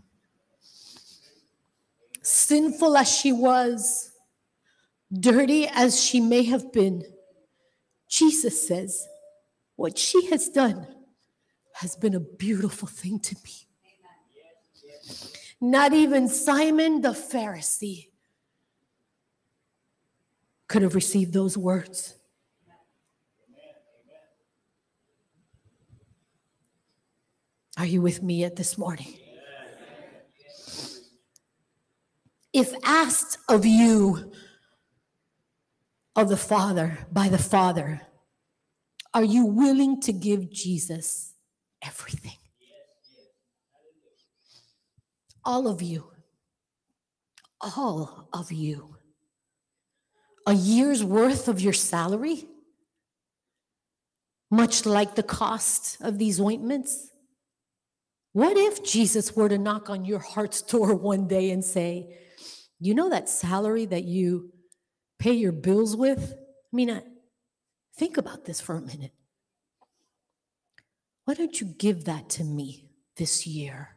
[2.22, 4.12] Sinful as she was,
[5.12, 7.03] dirty as she may have been,
[8.09, 9.07] Jesus says,
[9.74, 10.86] what she has done
[11.74, 13.66] has been a beautiful thing to me.
[15.61, 18.09] Not even Simon the Pharisee
[20.68, 22.14] could have received those words.
[27.78, 29.14] Are you with me at this morning?
[32.52, 34.30] If asked of you
[36.14, 38.02] of the Father, by the Father,
[39.14, 41.34] are you willing to give Jesus
[41.82, 42.36] everything?
[45.44, 46.12] All of you.
[47.60, 48.96] All of you.
[50.46, 52.44] A year's worth of your salary?
[54.50, 57.11] Much like the cost of these ointments?
[58.33, 62.16] What if Jesus were to knock on your heart's door one day and say,
[62.80, 64.53] You know that salary that you
[65.18, 66.33] pay your bills with?
[66.33, 67.03] I mean, I,
[67.97, 69.12] think about this for a minute.
[71.24, 73.97] Why don't you give that to me this year?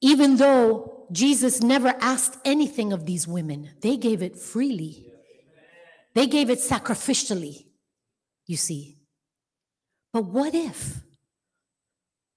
[0.00, 5.06] Even though Jesus never asked anything of these women, they gave it freely.
[6.14, 7.66] They gave it sacrificially,
[8.46, 8.98] you see.
[10.16, 11.02] But what if?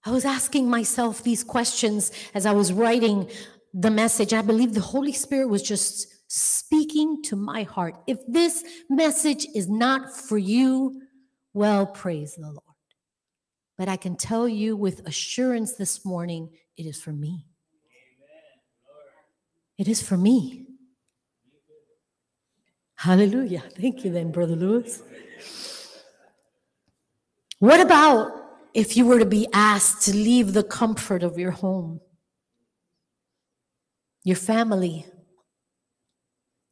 [0.04, 3.30] I was asking myself these questions as I was writing
[3.74, 4.34] the message.
[4.34, 7.96] I believe the Holy Spirit was just speaking to my heart.
[8.06, 11.04] If this message is not for you,
[11.54, 12.76] well, praise the Lord.
[13.78, 17.46] But I can tell you with assurance this morning, it is for me.
[17.86, 18.58] Amen.
[19.78, 20.66] It is for me.
[22.96, 23.64] Hallelujah.
[23.80, 25.02] Thank you, then, Brother Lewis.
[27.60, 28.32] What about
[28.74, 32.00] if you were to be asked to leave the comfort of your home,
[34.24, 35.06] your family,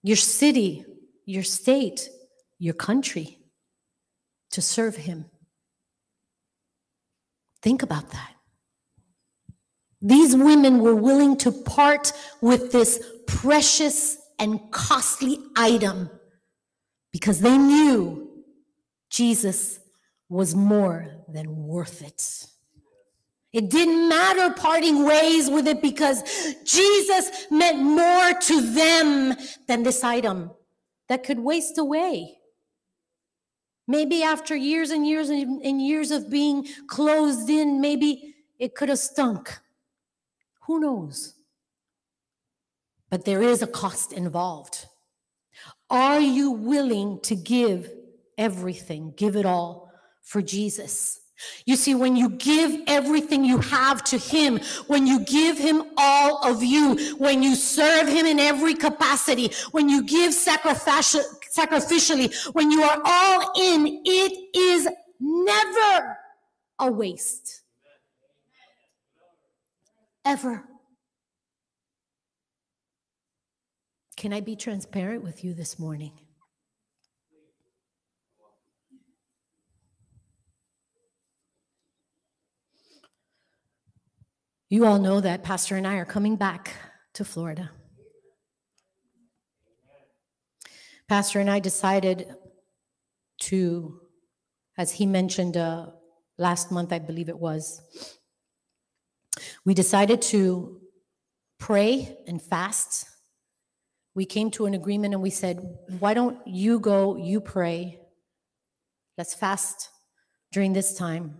[0.01, 0.85] your city,
[1.25, 2.09] your state,
[2.57, 3.39] your country?
[4.51, 5.25] To serve Him?
[7.61, 8.31] Think about that.
[10.01, 16.09] These women were willing to part with this precious and costly item
[17.11, 18.29] because they knew
[19.09, 19.79] Jesus
[20.29, 22.47] was more than worth it.
[23.53, 26.21] It didn't matter parting ways with it because
[26.65, 29.35] Jesus meant more to them
[29.67, 30.51] than this item
[31.07, 32.37] that could waste away.
[33.87, 38.99] Maybe after years and years and years of being closed in, maybe it could have
[38.99, 39.57] stunk.
[40.63, 41.35] Who knows?
[43.09, 44.85] But there is a cost involved.
[45.89, 47.89] Are you willing to give
[48.37, 49.86] everything, give it all
[50.27, 51.21] for Jesus?
[51.65, 56.43] You see, when you give everything you have to Him, when you give Him all
[56.43, 62.81] of you, when you serve Him in every capacity, when you give sacrificially, when you
[62.81, 64.87] are all in, it is
[65.19, 66.17] never
[66.79, 67.61] a waste
[70.25, 70.63] ever.
[74.15, 76.13] Can I be transparent with you this morning?
[84.69, 86.73] You all know that Pastor and I are coming back
[87.13, 87.71] to Florida.
[91.07, 92.27] Pastor and I decided
[93.43, 94.01] to,
[94.77, 95.85] as he mentioned uh,
[96.37, 97.81] last month, I believe it was,
[99.63, 100.81] we decided to
[101.59, 103.07] pray and fast.
[104.15, 105.61] We came to an agreement and we said,
[105.99, 108.01] why don't you go, you pray.
[109.17, 109.91] Let's fast
[110.51, 111.39] during this time.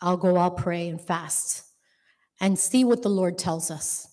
[0.00, 1.64] I'll go, I'll pray and fast
[2.40, 4.06] and see what the Lord tells us.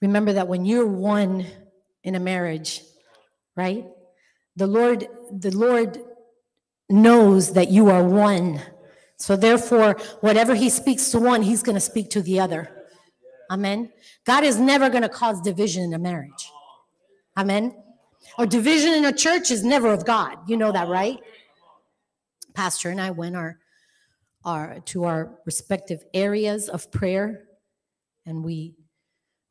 [0.00, 1.46] Remember that when you're one
[2.02, 2.82] in a marriage,
[3.56, 3.84] right?
[4.56, 5.98] The Lord, the Lord
[6.88, 8.60] knows that you are one
[9.18, 12.70] so therefore, whatever he speaks to one, he's going to speak to the other.
[13.50, 13.90] Amen.
[14.24, 16.52] God is never going to cause division in a marriage.
[17.36, 17.74] Amen.
[18.38, 20.38] Or division in a church is never of God.
[20.48, 21.18] You know that, right?
[22.54, 23.58] Pastor and I went our,
[24.44, 27.44] our to our respective areas of prayer,
[28.26, 28.74] and we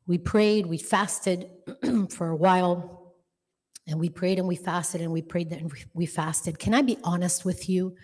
[0.06, 1.50] we prayed, we fasted
[2.10, 3.14] for a while,
[3.86, 6.58] and we prayed and we fasted and we prayed and we fasted.
[6.58, 7.96] Can I be honest with you?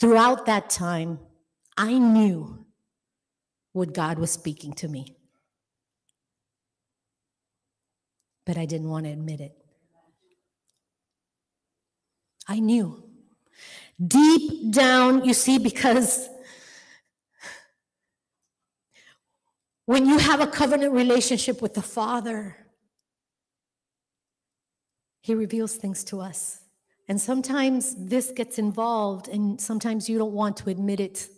[0.00, 1.18] Throughout that time,
[1.76, 2.64] I knew
[3.72, 5.16] what God was speaking to me.
[8.46, 9.52] But I didn't want to admit it.
[12.48, 13.09] I knew.
[14.06, 16.28] Deep down, you see, because
[19.84, 22.56] when you have a covenant relationship with the Father,
[25.20, 26.60] He reveals things to us.
[27.08, 31.28] And sometimes this gets involved, and sometimes you don't want to admit it,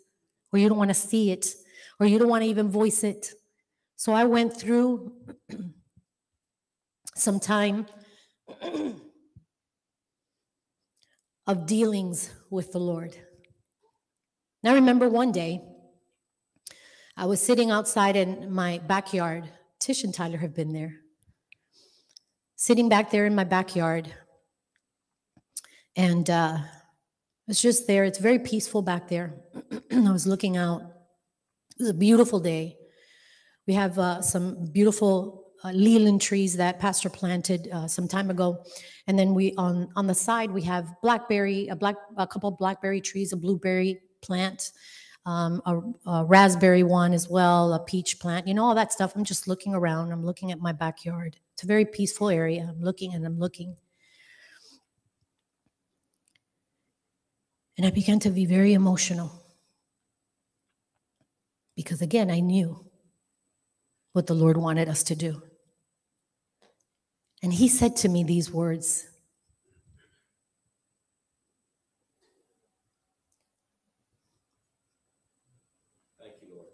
[0.53, 1.55] or you don't want to see it,
[1.99, 3.33] or you don't want to even voice it.
[3.97, 5.13] So I went through
[7.17, 7.87] some time
[11.47, 13.17] of dealings with the Lord.
[14.63, 15.61] Now, I remember one day
[17.17, 19.51] I was sitting outside in my backyard.
[19.81, 20.97] Tish and Tyler have been there.
[22.57, 24.13] Sitting back there in my backyard,
[25.97, 26.59] and uh,
[27.49, 28.05] it's just there.
[28.05, 29.35] It's very peaceful back there.
[29.93, 30.83] I was looking out.
[31.77, 32.77] It was a beautiful day.
[33.67, 38.65] We have uh, some beautiful uh, leland trees that pastor planted uh, some time ago.
[39.07, 43.01] And then we on on the side we have blackberry a black a couple blackberry
[43.01, 44.73] trees a blueberry plant
[45.25, 49.15] um, a, a raspberry one as well a peach plant you know all that stuff.
[49.15, 50.13] I'm just looking around.
[50.13, 51.37] I'm looking at my backyard.
[51.55, 52.67] It's a very peaceful area.
[52.69, 53.77] I'm looking and i'm looking.
[57.77, 59.33] And i began to be very emotional.
[61.77, 62.87] Because again i knew
[64.13, 65.43] what the Lord wanted us to do.
[67.43, 69.09] And he said to me these words
[76.21, 76.67] Thank you, Lord.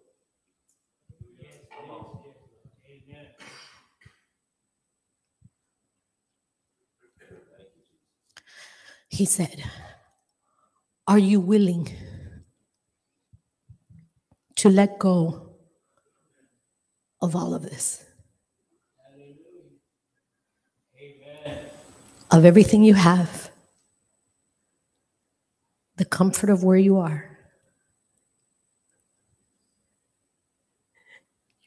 [9.09, 9.64] He said,
[11.07, 11.89] Are you willing
[14.57, 15.55] to let go
[17.23, 18.05] of all of this?
[22.31, 23.51] Of everything you have,
[25.97, 27.39] the comfort of where you are,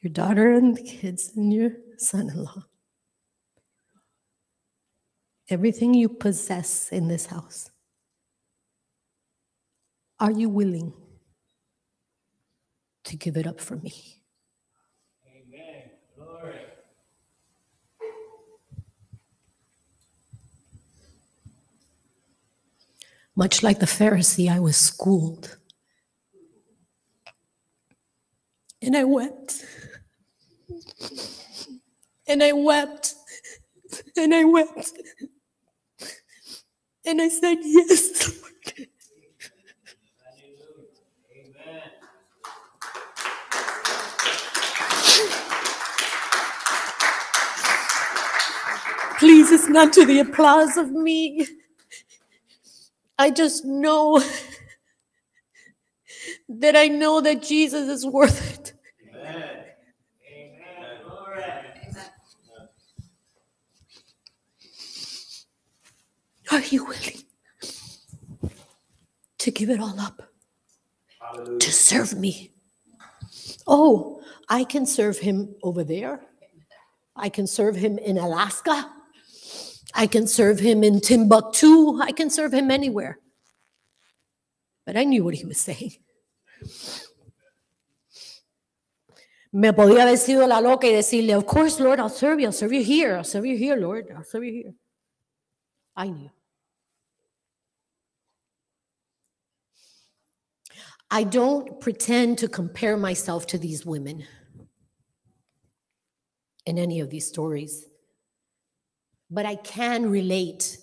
[0.00, 2.64] your daughter and the kids and your son in law,
[5.48, 7.70] everything you possess in this house.
[10.20, 10.92] Are you willing
[13.04, 14.21] to give it up for me?
[23.34, 25.56] Much like the Pharisee, I was schooled.
[28.82, 29.64] And I wept.
[32.26, 33.14] And I wept.
[34.16, 34.92] And I wept.
[37.06, 38.88] And I said, Yes, Lord.
[41.32, 41.82] Amen.
[49.18, 51.46] Please, it's not to the applause of me.
[53.22, 54.20] I just know
[56.48, 58.72] that I know that Jesus is worth it.
[59.14, 59.64] Amen.
[60.28, 60.86] Amen.
[66.50, 67.22] Are you willing
[69.38, 70.20] to give it all up
[71.20, 71.60] Hallelujah.
[71.60, 72.50] to serve me?
[73.68, 76.26] Oh, I can serve him over there.
[77.14, 78.90] I can serve him in Alaska.
[79.94, 82.00] I can serve him in Timbuktu.
[82.00, 83.18] I can serve him anywhere.
[84.86, 85.92] But I knew what he was saying.
[89.52, 92.46] Me podía haber sido la loca y decirle, Of course, Lord, I'll serve you.
[92.46, 93.16] I'll serve you here.
[93.16, 94.06] I'll serve you here, Lord.
[94.16, 94.74] I'll serve you here.
[95.94, 96.30] I knew.
[101.10, 104.24] I don't pretend to compare myself to these women
[106.64, 107.84] in any of these stories,
[109.32, 110.76] but I can relate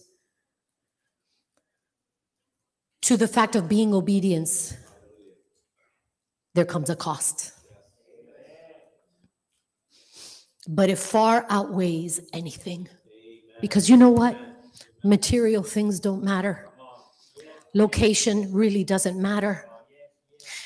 [3.04, 4.76] to the fact of being obedience.
[6.56, 7.52] There comes a cost.
[10.68, 12.90] But it far outweighs anything.
[13.62, 14.36] Because you know what?
[15.04, 16.68] Material things don't matter.
[17.76, 19.66] Location really doesn't matter.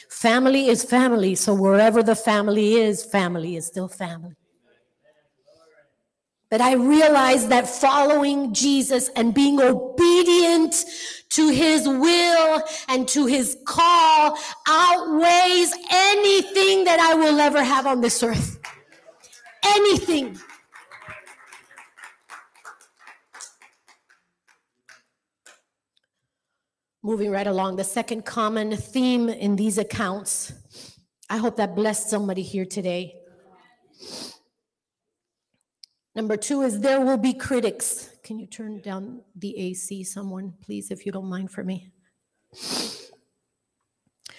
[0.10, 4.36] Family is family, so wherever the family is, family is still family.
[6.54, 10.86] But I realized that following Jesus and being obedient
[11.30, 14.38] to his will and to his call
[14.68, 18.60] outweighs anything that I will ever have on this earth.
[19.66, 20.38] Anything.
[27.02, 30.54] Moving right along, the second common theme in these accounts.
[31.32, 33.16] I hope that blessed somebody here today.
[36.16, 38.10] Number two is there will be critics.
[38.24, 41.92] Can you turn down the AC, someone, please, if you don't mind for me?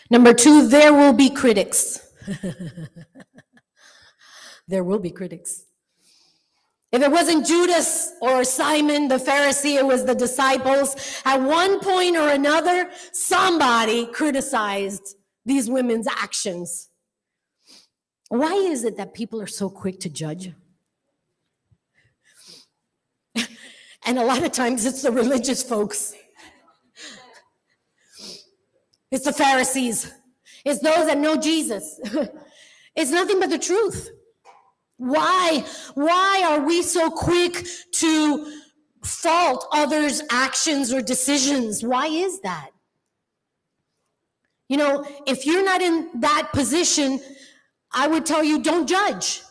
[0.09, 1.99] Number two, there will be critics.
[4.69, 5.65] there will be critics.
[6.93, 10.95] If it wasn't Judas or Simon the Pharisee, it was the disciples.
[11.25, 16.89] At one point or another, somebody criticized these women's actions.
[18.29, 20.53] Why is it that people are so quick to judge?
[24.05, 26.15] And a lot of times it's the religious folks,
[29.11, 30.13] it's the Pharisees,
[30.65, 32.01] it's those that know Jesus.
[32.97, 34.11] it's nothing but the truth.
[34.97, 35.65] Why?
[35.95, 38.61] Why are we so quick to
[39.05, 41.83] fault others' actions or decisions?
[41.83, 42.71] Why is that?
[44.69, 47.21] You know, if you're not in that position,
[47.93, 49.43] I would tell you don't judge.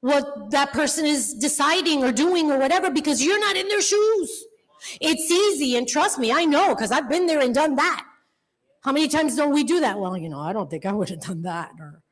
[0.00, 4.44] What that person is deciding or doing or whatever because you're not in their shoes.
[5.00, 8.04] It's easy, and trust me, I know because I've been there and done that.
[8.82, 9.98] How many times don't we do that?
[9.98, 12.02] Well, you know, I don't think I would have done that, or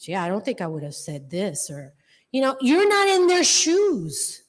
[0.00, 1.92] yeah, I don't think I would have said this, or
[2.32, 4.42] you know, you're not in their shoes.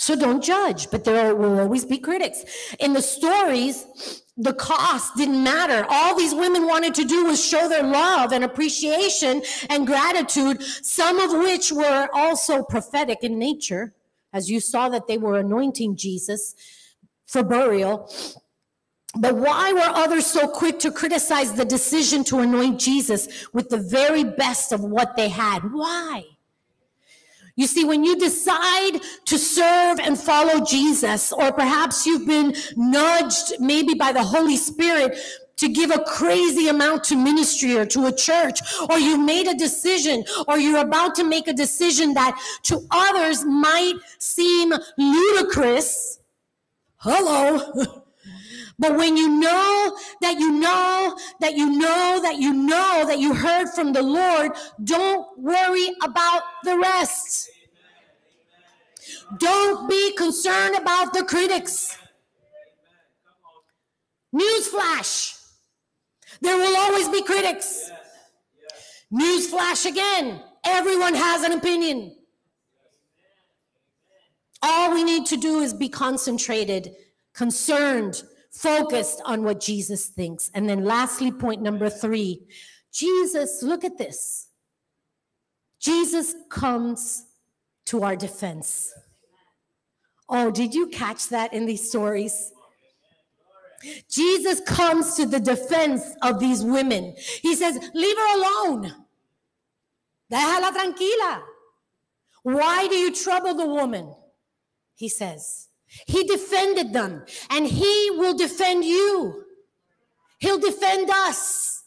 [0.00, 2.42] So don't judge, but there will always be critics.
[2.78, 3.84] In the stories,
[4.38, 5.84] the cost didn't matter.
[5.90, 11.20] All these women wanted to do was show their love and appreciation and gratitude, some
[11.20, 13.92] of which were also prophetic in nature,
[14.32, 16.54] as you saw that they were anointing Jesus
[17.26, 18.10] for burial.
[19.14, 23.76] But why were others so quick to criticize the decision to anoint Jesus with the
[23.76, 25.60] very best of what they had?
[25.70, 26.24] Why?
[27.56, 33.60] You see, when you decide to serve and follow Jesus, or perhaps you've been nudged
[33.60, 35.18] maybe by the Holy Spirit
[35.56, 39.54] to give a crazy amount to ministry or to a church, or you made a
[39.54, 46.20] decision, or you're about to make a decision that to others might seem ludicrous.
[46.96, 47.99] Hello.
[48.80, 53.34] But when you know that you know that you know that you know that you
[53.34, 54.52] heard from the Lord,
[54.82, 57.50] don't worry about the rest.
[59.38, 61.98] Don't be concerned about the critics.
[64.34, 65.36] Newsflash.
[66.40, 67.90] There will always be critics.
[69.12, 70.42] Newsflash again.
[70.64, 72.16] Everyone has an opinion.
[74.62, 76.94] All we need to do is be concentrated,
[77.34, 80.50] concerned, focused on what Jesus thinks.
[80.54, 82.46] And then, lastly, point number three
[82.92, 84.48] Jesus, look at this.
[85.78, 87.26] Jesus comes
[87.86, 88.92] to our defense.
[90.28, 92.52] Oh, did you catch that in these stories?
[94.10, 97.14] Jesus comes to the defense of these women.
[97.40, 98.94] He says, Leave her alone.
[100.30, 101.42] Déjala tranquila.
[102.42, 104.14] Why do you trouble the woman?
[104.94, 105.69] He says.
[106.06, 109.44] He defended them, and He will defend you.
[110.38, 111.82] He'll defend us.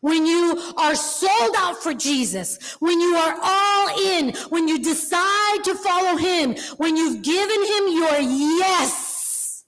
[0.00, 5.64] When you are sold out for Jesus, when you are all in, when you decide
[5.64, 9.64] to follow Him, when you've given Him your yes,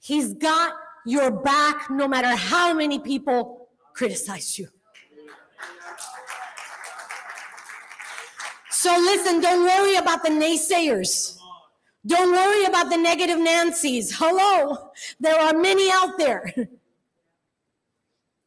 [0.00, 4.68] He's got your back no matter how many people criticize you.
[8.70, 11.41] So listen, don't worry about the naysayers.
[12.04, 14.16] Don't worry about the negative Nancy's.
[14.16, 14.90] Hello,
[15.20, 16.52] there are many out there.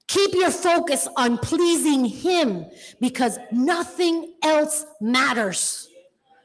[0.07, 2.65] Keep your focus on pleasing Him
[2.99, 5.89] because nothing else matters.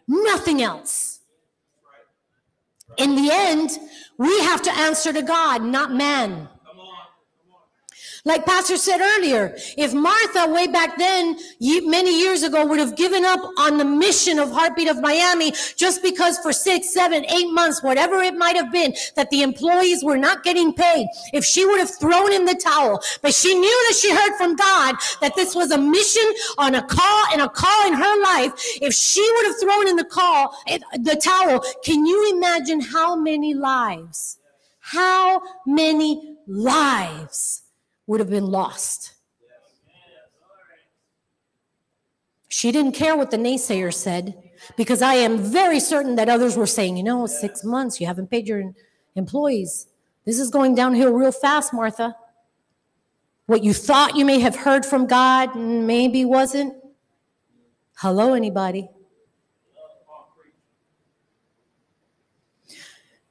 [0.07, 1.21] Nothing else.
[2.97, 3.71] In the end,
[4.19, 6.49] we have to answer to God, not man.
[8.25, 13.25] Like Pastor said earlier, if Martha, way back then, many years ago, would have given
[13.25, 17.83] up on the mission of Heartbeat of Miami just because for six, seven, eight months,
[17.83, 21.79] whatever it might have been, that the employees were not getting paid, if she would
[21.79, 25.55] have thrown in the towel, but she knew that she heard from God that this
[25.55, 28.53] was a mission on a call and a call in her life,
[28.83, 33.55] if she would have thrown in the call, the towel, can you imagine how many
[33.55, 34.39] lives,
[34.81, 37.63] how many lives
[38.11, 39.13] would have been lost.
[42.49, 44.35] She didn't care what the naysayer said
[44.77, 48.29] because I am very certain that others were saying, you know, six months, you haven't
[48.29, 48.75] paid your
[49.15, 49.87] employees.
[50.25, 52.17] This is going downhill real fast, Martha.
[53.47, 56.75] What you thought you may have heard from God maybe wasn't.
[57.99, 58.89] Hello, anybody?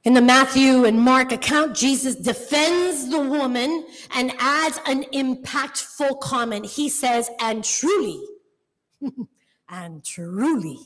[0.04, 3.84] In the Matthew and Mark account, Jesus defends the woman
[4.14, 6.64] and adds an impactful comment.
[6.64, 8.22] He says, And truly,
[9.68, 10.78] and truly,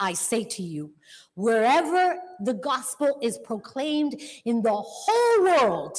[0.00, 0.94] I say to you,
[1.36, 5.96] wherever the gospel is proclaimed in the whole world,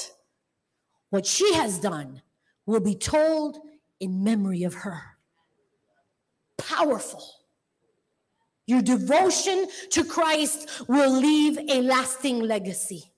[1.11, 2.21] what she has done
[2.65, 3.59] will be told
[4.01, 5.01] in memory of her.
[6.57, 7.23] Powerful.
[8.67, 13.11] Your devotion to Christ will leave a lasting legacy.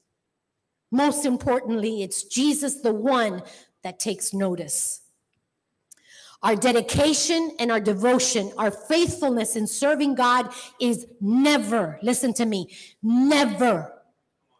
[0.92, 3.44] Most importantly, it's Jesus, the one
[3.84, 5.02] that takes notice.
[6.44, 12.76] Our dedication and our devotion, our faithfulness in serving God is never, listen to me,
[13.02, 13.94] never,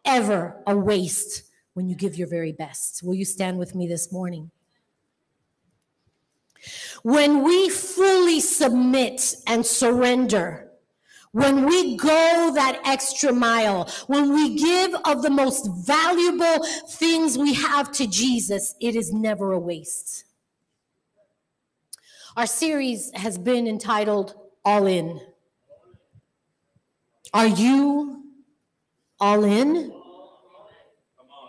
[0.04, 3.02] ever a waste when you give your very best.
[3.02, 4.50] Will you stand with me this morning?
[7.02, 10.67] When we fully submit and surrender,
[11.38, 17.54] when we go that extra mile, when we give of the most valuable things we
[17.54, 20.24] have to Jesus, it is never a waste.
[22.36, 24.34] Our series has been entitled
[24.64, 25.20] All In.
[27.32, 28.24] Are you
[29.20, 29.92] all in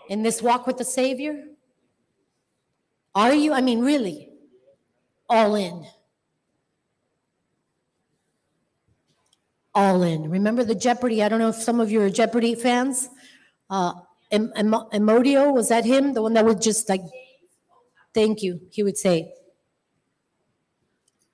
[0.08, 1.44] in this walk with the Savior?
[3.14, 3.52] Are you?
[3.52, 4.30] I mean, really,
[5.28, 5.86] all in.
[9.74, 10.28] All in.
[10.28, 11.22] Remember the Jeopardy?
[11.22, 13.08] I don't know if some of you are Jeopardy fans.
[13.68, 13.92] Uh,
[14.30, 16.12] Em- Em- Amodio, was that him?
[16.12, 17.02] The one that would just like,
[18.14, 18.60] thank you.
[18.70, 19.32] He would say,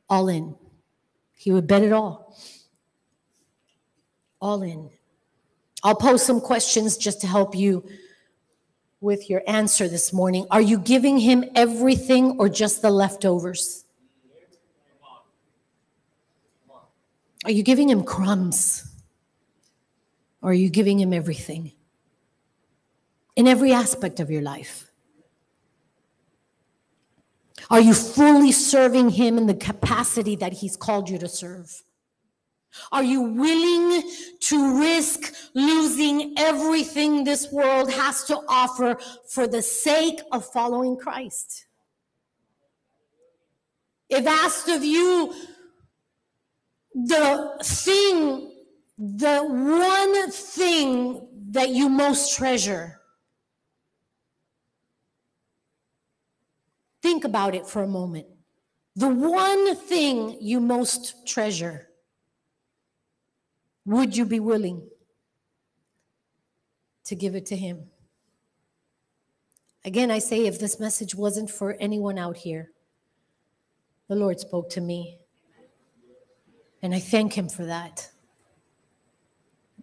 [0.08, 0.54] all in.
[1.34, 2.36] He would bet it all.
[4.40, 4.90] All in.
[5.82, 7.86] I'll pose some questions just to help you
[9.00, 10.46] with your answer this morning.
[10.50, 13.85] Are you giving him everything or just the leftovers?
[17.46, 18.92] Are you giving him crumbs?
[20.42, 21.70] Or are you giving him everything?
[23.36, 24.90] In every aspect of your life.
[27.70, 31.84] Are you fully serving him in the capacity that he's called you to serve?
[32.90, 34.02] Are you willing
[34.40, 41.66] to risk losing everything this world has to offer for the sake of following Christ?
[44.08, 45.32] If asked of you,
[46.96, 48.50] the thing,
[48.96, 52.98] the one thing that you most treasure,
[57.02, 58.26] think about it for a moment.
[58.96, 61.90] The one thing you most treasure.
[63.84, 64.88] Would you be willing
[67.04, 67.90] to give it to Him?
[69.84, 72.70] Again, I say if this message wasn't for anyone out here,
[74.08, 75.18] the Lord spoke to me.
[76.86, 78.12] And I thank Him for that.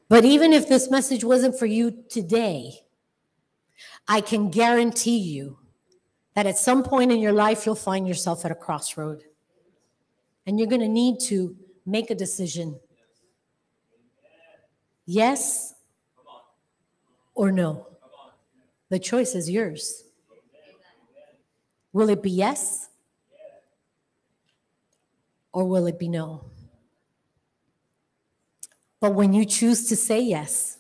[0.08, 2.80] But even if this message wasn't for you today,
[4.08, 5.58] I can guarantee you
[6.34, 9.24] that at some point in your life, you'll find yourself at a crossroad.
[10.48, 12.80] And you're going to need to make a decision
[15.06, 15.74] Yes
[17.36, 17.86] or no?
[18.88, 20.06] The choice is yours.
[21.92, 22.88] Will it be yes?
[25.52, 26.53] Or will it be no?
[29.04, 30.78] But when you choose to say yes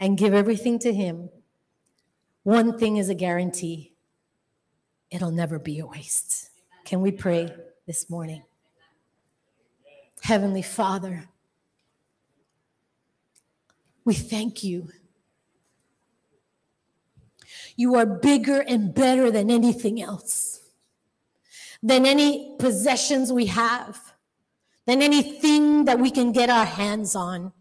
[0.00, 1.28] and give everything to Him,
[2.42, 3.92] one thing is a guarantee
[5.10, 6.48] it'll never be a waste.
[6.86, 7.54] Can we pray
[7.86, 8.44] this morning?
[10.22, 11.28] Heavenly Father,
[14.06, 14.88] we thank you.
[17.76, 20.60] You are bigger and better than anything else,
[21.82, 24.14] than any possessions we have,
[24.88, 27.52] than anything that we can get our hands on.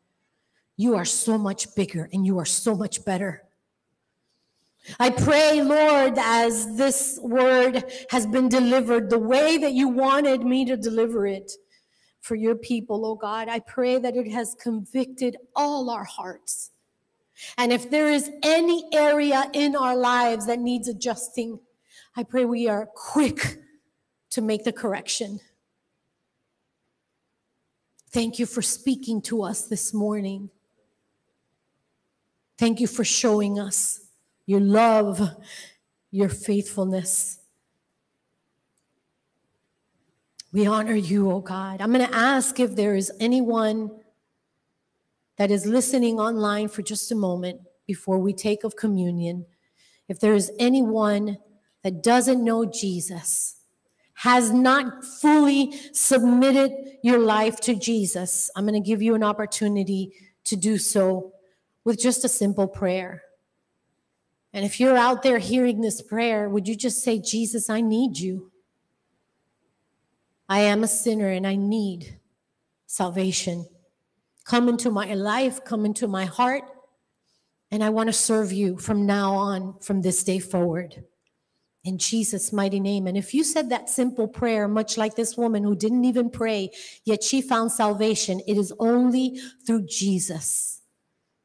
[0.78, 3.44] You are so much bigger and you are so much better.
[4.98, 10.64] I pray, Lord, as this word has been delivered the way that you wanted me
[10.68, 11.52] to deliver it
[12.22, 13.50] for your people, oh God.
[13.50, 16.72] I pray that it has convicted all our hearts.
[17.58, 21.60] And if there is any area in our lives that needs adjusting,
[22.16, 23.58] I pray we are quick
[24.30, 25.42] to make the correction.
[28.18, 30.50] Thank you for speaking to us this morning.
[32.58, 34.08] Thank you for showing us
[34.48, 35.22] your love,
[36.10, 37.38] your faithfulness.
[40.52, 41.80] We honor you, oh God.
[41.80, 43.92] I'm going to ask if there is anyone
[45.36, 49.46] that is listening online for just a moment before we take of communion.
[50.10, 51.38] If there is anyone
[51.84, 53.57] that doesn't know Jesus,
[54.18, 56.72] has not fully submitted
[57.04, 60.12] your life to Jesus, I'm going to give you an opportunity
[60.46, 61.34] to do so
[61.84, 63.22] with just a simple prayer.
[64.54, 68.18] And if you're out there hearing this prayer, would you just say, Jesus, I need
[68.18, 68.52] you?
[70.50, 72.18] I am a sinner and I need
[72.88, 73.68] salvation.
[74.46, 76.64] Come into my life, come into my heart,
[77.70, 81.04] and I want to serve you from now on, from this day forward.
[81.88, 83.08] In Jesus' mighty name.
[83.08, 86.70] And if you said that simple prayer, much like this woman who didn't even pray,
[87.06, 90.82] yet she found salvation, it is only through Jesus.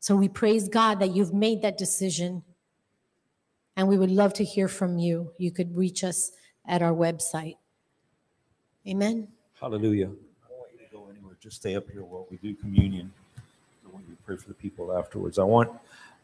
[0.01, 2.43] So we praise God that you've made that decision.
[3.77, 5.31] And we would love to hear from you.
[5.39, 6.33] You could reach us
[6.67, 7.55] at our website.
[8.85, 9.29] Amen.
[9.61, 10.07] Hallelujah.
[10.07, 11.37] I don't want you to go anywhere.
[11.41, 13.13] Just stay up here while we do communion.
[13.87, 15.39] I want you to pray for the people afterwards.
[15.39, 15.71] I want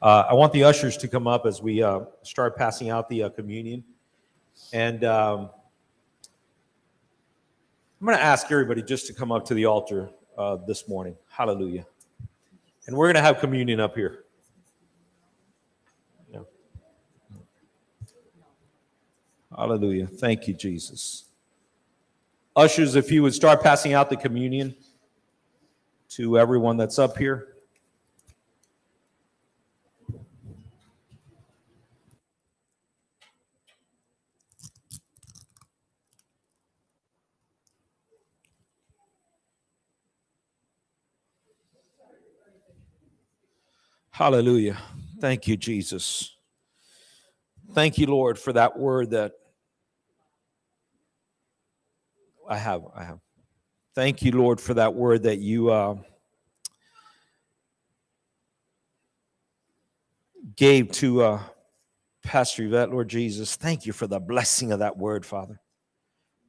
[0.02, 3.22] uh, I want the ushers to come up as we uh, start passing out the
[3.22, 3.84] uh, communion.
[4.72, 5.50] And um,
[8.00, 11.16] I'm going to ask everybody just to come up to the altar uh, this morning.
[11.28, 11.86] Hallelujah.
[12.86, 14.24] And we're going to have communion up here.
[16.32, 16.40] Yeah.
[19.56, 20.06] Hallelujah.
[20.06, 21.24] Thank you, Jesus.
[22.54, 24.74] Ushers, if you would start passing out the communion
[26.10, 27.57] to everyone that's up here.
[44.18, 44.76] Hallelujah.
[45.20, 46.36] Thank you, Jesus.
[47.72, 49.30] Thank you, Lord, for that word that
[52.50, 52.82] I have.
[52.96, 53.20] I have.
[53.94, 55.98] Thank you, Lord, for that word that you uh,
[60.56, 61.40] gave to uh,
[62.24, 63.54] Pastor Yvette, Lord Jesus.
[63.54, 65.60] Thank you for the blessing of that word, Father.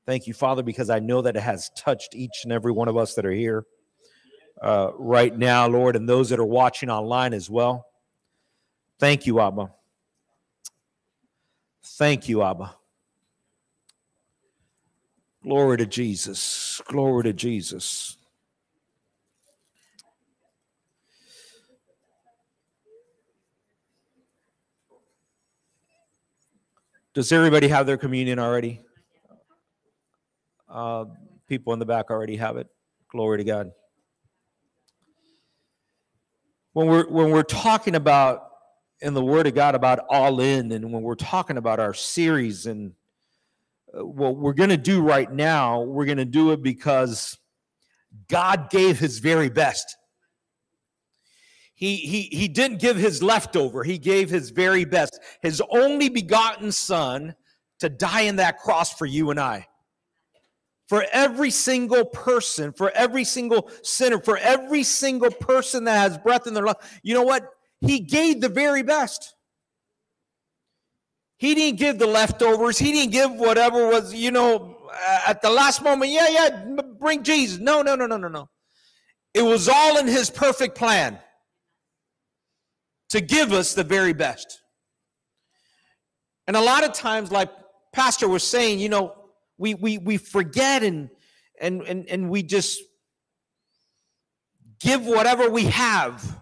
[0.08, 2.98] Thank you, Father, because I know that it has touched each and every one of
[2.98, 3.64] us that are here
[4.62, 7.86] uh, right now, Lord, and those that are watching online as well.
[9.00, 9.72] Thank you, Abba.
[11.84, 12.76] Thank you, Abba.
[15.44, 16.82] Glory to Jesus.
[16.86, 18.18] Glory to Jesus.
[27.14, 28.82] Does everybody have their communion already?
[30.70, 31.06] Uh,
[31.48, 32.68] people in the back already have it.
[33.10, 33.72] Glory to God.
[36.74, 38.44] When we're when we're talking about
[39.02, 42.66] in the Word of God about all in, and when we're talking about our series
[42.66, 42.94] and
[43.98, 47.38] uh, what we're going to do right now, we're going to do it because
[48.28, 49.96] God gave His very best.
[51.80, 53.86] He, he, he didn't give his leftover.
[53.86, 57.36] He gave his very best, his only begotten son
[57.80, 59.66] to die in that cross for you and I.
[60.90, 66.48] For every single person, for every single sinner, for every single person that has breath
[66.48, 67.48] in their lungs, you know what?
[67.80, 69.36] He gave the very best.
[71.38, 72.80] He didn't give the leftovers.
[72.80, 74.90] He didn't give whatever was, you know,
[75.28, 76.12] at the last moment.
[76.12, 76.66] Yeah, yeah,
[77.00, 77.60] bring Jesus.
[77.60, 78.50] No, no, no, no, no, no.
[79.36, 81.20] It was all in his perfect plan
[83.10, 84.60] to give us the very best.
[86.48, 87.52] And a lot of times, like
[87.94, 89.19] Pastor was saying, you know,
[89.60, 91.10] we we we forget and
[91.62, 92.82] and and, and we just
[94.80, 96.40] give whatever we have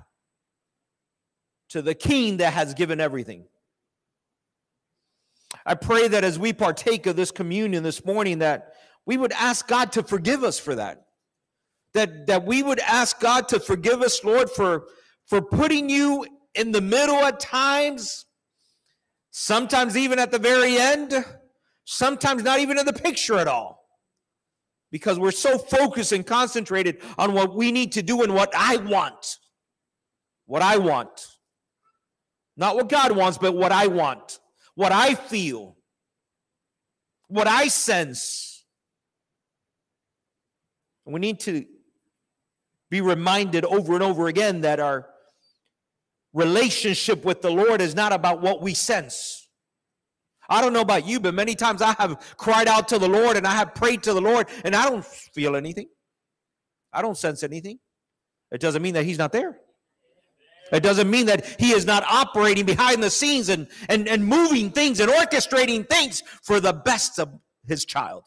[1.69, 3.45] to the king that has given everything.
[5.65, 8.73] I pray that as we partake of this communion this morning that
[9.05, 11.03] we would ask God to forgive us for that.
[11.93, 14.87] That that we would ask God to forgive us, Lord, for
[15.25, 18.25] for putting you in the middle at times,
[19.31, 21.25] sometimes even at the very end,
[21.87, 23.85] sometimes not even in the picture at all.
[24.91, 28.77] Because we're so focused and concentrated on what we need to do and what I
[28.77, 29.37] want.
[30.45, 31.09] What I want.
[32.57, 34.39] Not what God wants, but what I want.
[34.75, 35.77] What I feel.
[37.27, 38.65] What I sense.
[41.05, 41.65] And we need to
[42.89, 45.07] be reminded over and over again that our
[46.33, 49.46] relationship with the Lord is not about what we sense.
[50.49, 53.37] I don't know about you, but many times I have cried out to the Lord
[53.37, 55.87] and I have prayed to the Lord and I don't feel anything.
[56.93, 57.79] I don't sense anything.
[58.51, 59.59] It doesn't mean that He's not there.
[60.71, 64.71] It doesn't mean that He is not operating behind the scenes and, and, and moving
[64.71, 67.29] things and orchestrating things for the best of
[67.67, 68.23] His child.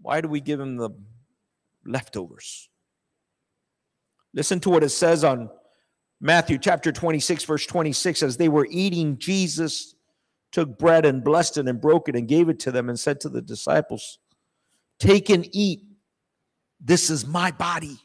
[0.00, 0.90] Why do we give Him the
[1.86, 2.68] leftovers?
[4.34, 5.50] Listen to what it says on
[6.20, 9.91] Matthew chapter 26, verse 26, as they were eating, Jesus
[10.52, 13.20] took bread and blessed it and broke it and gave it to them and said
[13.20, 14.18] to the disciples,
[15.00, 15.80] Take and eat.
[16.80, 17.98] This is my body.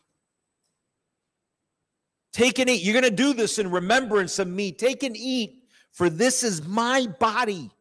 [2.33, 2.83] Take and eat.
[2.83, 4.71] You're going to do this in remembrance of me.
[4.71, 7.71] Take and eat, for this is my body.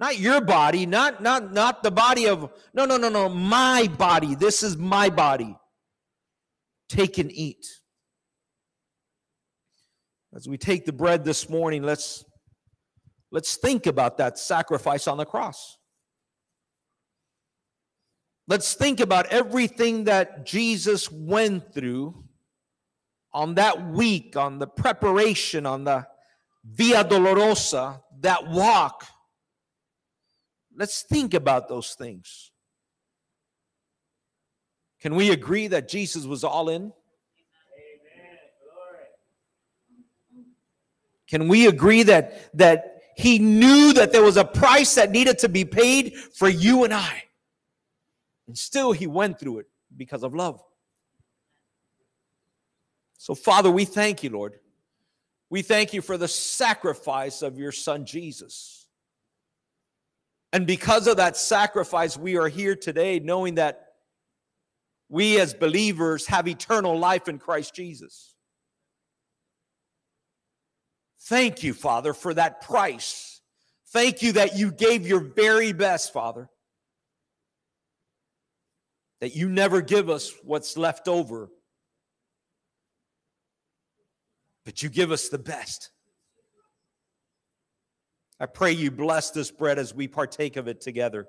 [0.00, 4.34] Not your body, not, not, not the body of, no, no, no, no, my body.
[4.34, 5.56] This is my body.
[6.88, 7.66] Take and eat.
[10.34, 12.24] As we take the bread this morning, let's
[13.30, 15.76] let's think about that sacrifice on the cross.
[18.46, 22.24] Let's think about everything that Jesus went through
[23.32, 26.06] on that week, on the preparation, on the
[26.64, 29.06] Via Dolorosa, that walk.
[30.74, 32.50] Let's think about those things.
[35.00, 36.92] Can we agree that Jesus was all in?
[41.28, 45.48] Can we agree that that he knew that there was a price that needed to
[45.48, 47.24] be paid for you and I?
[48.46, 49.66] And still he went through it
[49.96, 50.62] because of love.
[53.18, 54.60] So Father, we thank you, Lord.
[55.50, 58.86] We thank you for the sacrifice of your son Jesus.
[60.52, 63.94] And because of that sacrifice, we are here today knowing that
[65.08, 68.36] we as believers have eternal life in Christ Jesus.
[71.28, 73.42] Thank you, Father, for that price.
[73.88, 76.48] Thank you that you gave your very best, Father.
[79.20, 81.50] That you never give us what's left over,
[84.64, 85.90] but you give us the best.
[88.40, 91.26] I pray you bless this bread as we partake of it together.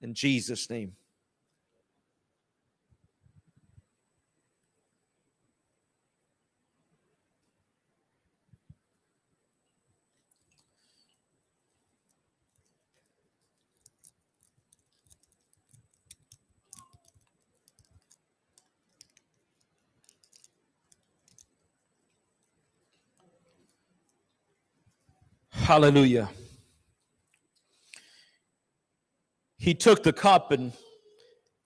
[0.00, 0.94] In Jesus' name.
[25.70, 26.28] Hallelujah.
[29.56, 30.72] He took the cup and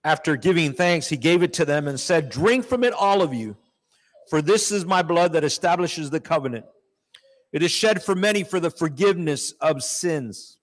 [0.03, 3.33] after giving thanks, he gave it to them and said, Drink from it, all of
[3.33, 3.57] you,
[4.29, 6.67] for this is my blood that establishes the covenant.
[7.51, 10.59] It is shed for many for the forgiveness of sins.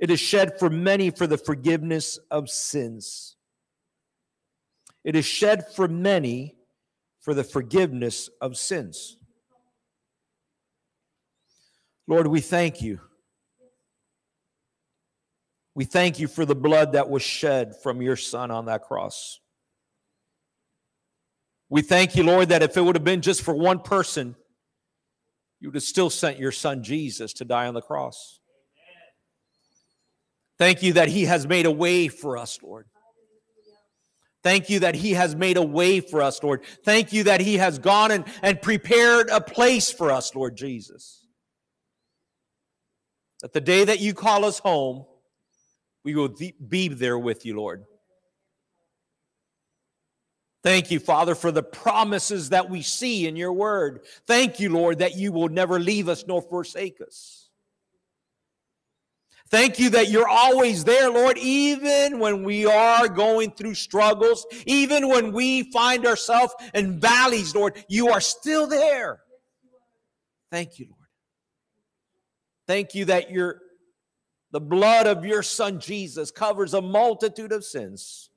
[0.00, 3.36] It is shed for many for the forgiveness of sins.
[5.04, 6.56] It is shed for many
[7.20, 9.18] for the forgiveness of sins.
[12.06, 13.00] Lord, we thank you.
[15.74, 19.40] We thank you for the blood that was shed from your son on that cross.
[21.68, 24.36] We thank you, Lord, that if it would have been just for one person,
[25.60, 28.38] you would have still sent your son Jesus to die on the cross.
[30.58, 32.86] Thank you that he has made a way for us, Lord.
[34.44, 36.62] Thank you that he has made a way for us, Lord.
[36.84, 41.23] Thank you that he has gone and, and prepared a place for us, Lord Jesus.
[43.44, 45.04] That the day that you call us home,
[46.02, 46.34] we will
[46.66, 47.84] be there with you, Lord.
[50.62, 54.06] Thank you, Father, for the promises that we see in your word.
[54.26, 57.50] Thank you, Lord, that you will never leave us nor forsake us.
[59.50, 65.06] Thank you that you're always there, Lord, even when we are going through struggles, even
[65.06, 69.20] when we find ourselves in valleys, Lord, you are still there.
[70.50, 70.93] Thank you, Lord.
[72.66, 73.60] Thank you that your
[74.50, 78.30] the blood of your son Jesus covers a multitude of sins.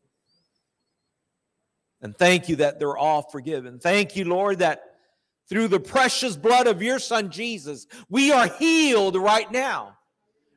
[2.01, 3.77] And thank you that they're all forgiven.
[3.79, 4.81] Thank you, Lord, that
[5.47, 9.97] through the precious blood of your son Jesus, we are healed right now.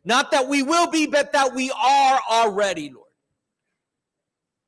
[0.04, 3.06] Not that we will be, but that we are already, Lord.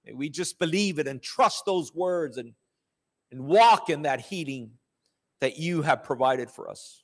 [0.05, 2.53] May we just believe it and trust those words and,
[3.31, 4.73] and walk in that healing
[5.41, 7.02] that you have provided for us.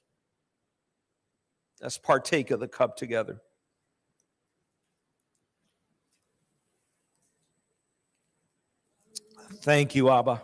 [1.80, 3.40] Let's partake of the cup together.
[9.62, 10.42] Thank you, Abba.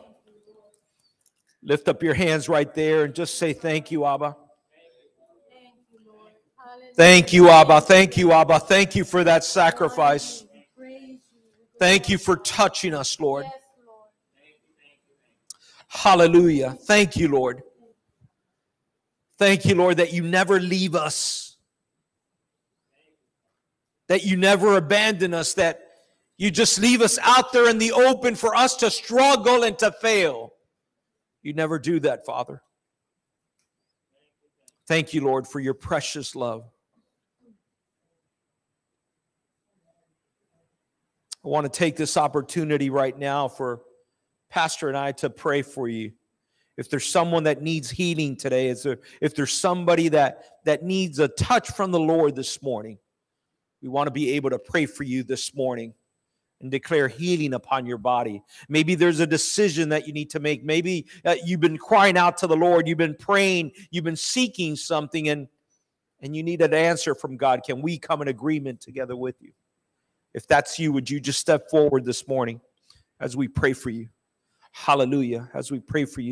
[1.62, 4.36] Lift up your hands right there and just say, Thank you, Abba.
[6.94, 7.80] Thank you, Abba.
[7.80, 8.60] Thank you, Abba.
[8.60, 10.44] Thank you for that sacrifice.
[11.78, 13.46] Thank you for touching us, Lord.
[15.88, 16.76] Hallelujah.
[16.82, 17.62] Thank you, Lord.
[19.38, 21.56] Thank you, Lord, that you never leave us,
[24.08, 25.80] that you never abandon us, that
[26.36, 29.90] you just leave us out there in the open for us to struggle and to
[29.90, 30.52] fail.
[31.42, 32.62] You never do that, Father.
[34.86, 36.64] Thank you, Lord, for your precious love.
[41.44, 43.82] I want to take this opportunity right now for
[44.48, 46.12] Pastor and I to pray for you
[46.76, 51.18] if there's someone that needs healing today, is there, if there's somebody that, that needs
[51.18, 52.98] a touch from the Lord this morning,
[53.82, 55.94] we want to be able to pray for you this morning
[56.60, 58.42] and declare healing upon your body.
[58.68, 60.64] Maybe there's a decision that you need to make.
[60.64, 64.74] Maybe uh, you've been crying out to the Lord, you've been praying, you've been seeking
[64.74, 65.46] something, and,
[66.22, 67.62] and you need an answer from God.
[67.64, 69.52] Can we come in agreement together with you?
[70.32, 72.60] If that's you, would you just step forward this morning
[73.20, 74.08] as we pray for you?
[74.72, 75.48] Hallelujah.
[75.54, 76.22] As we pray for you.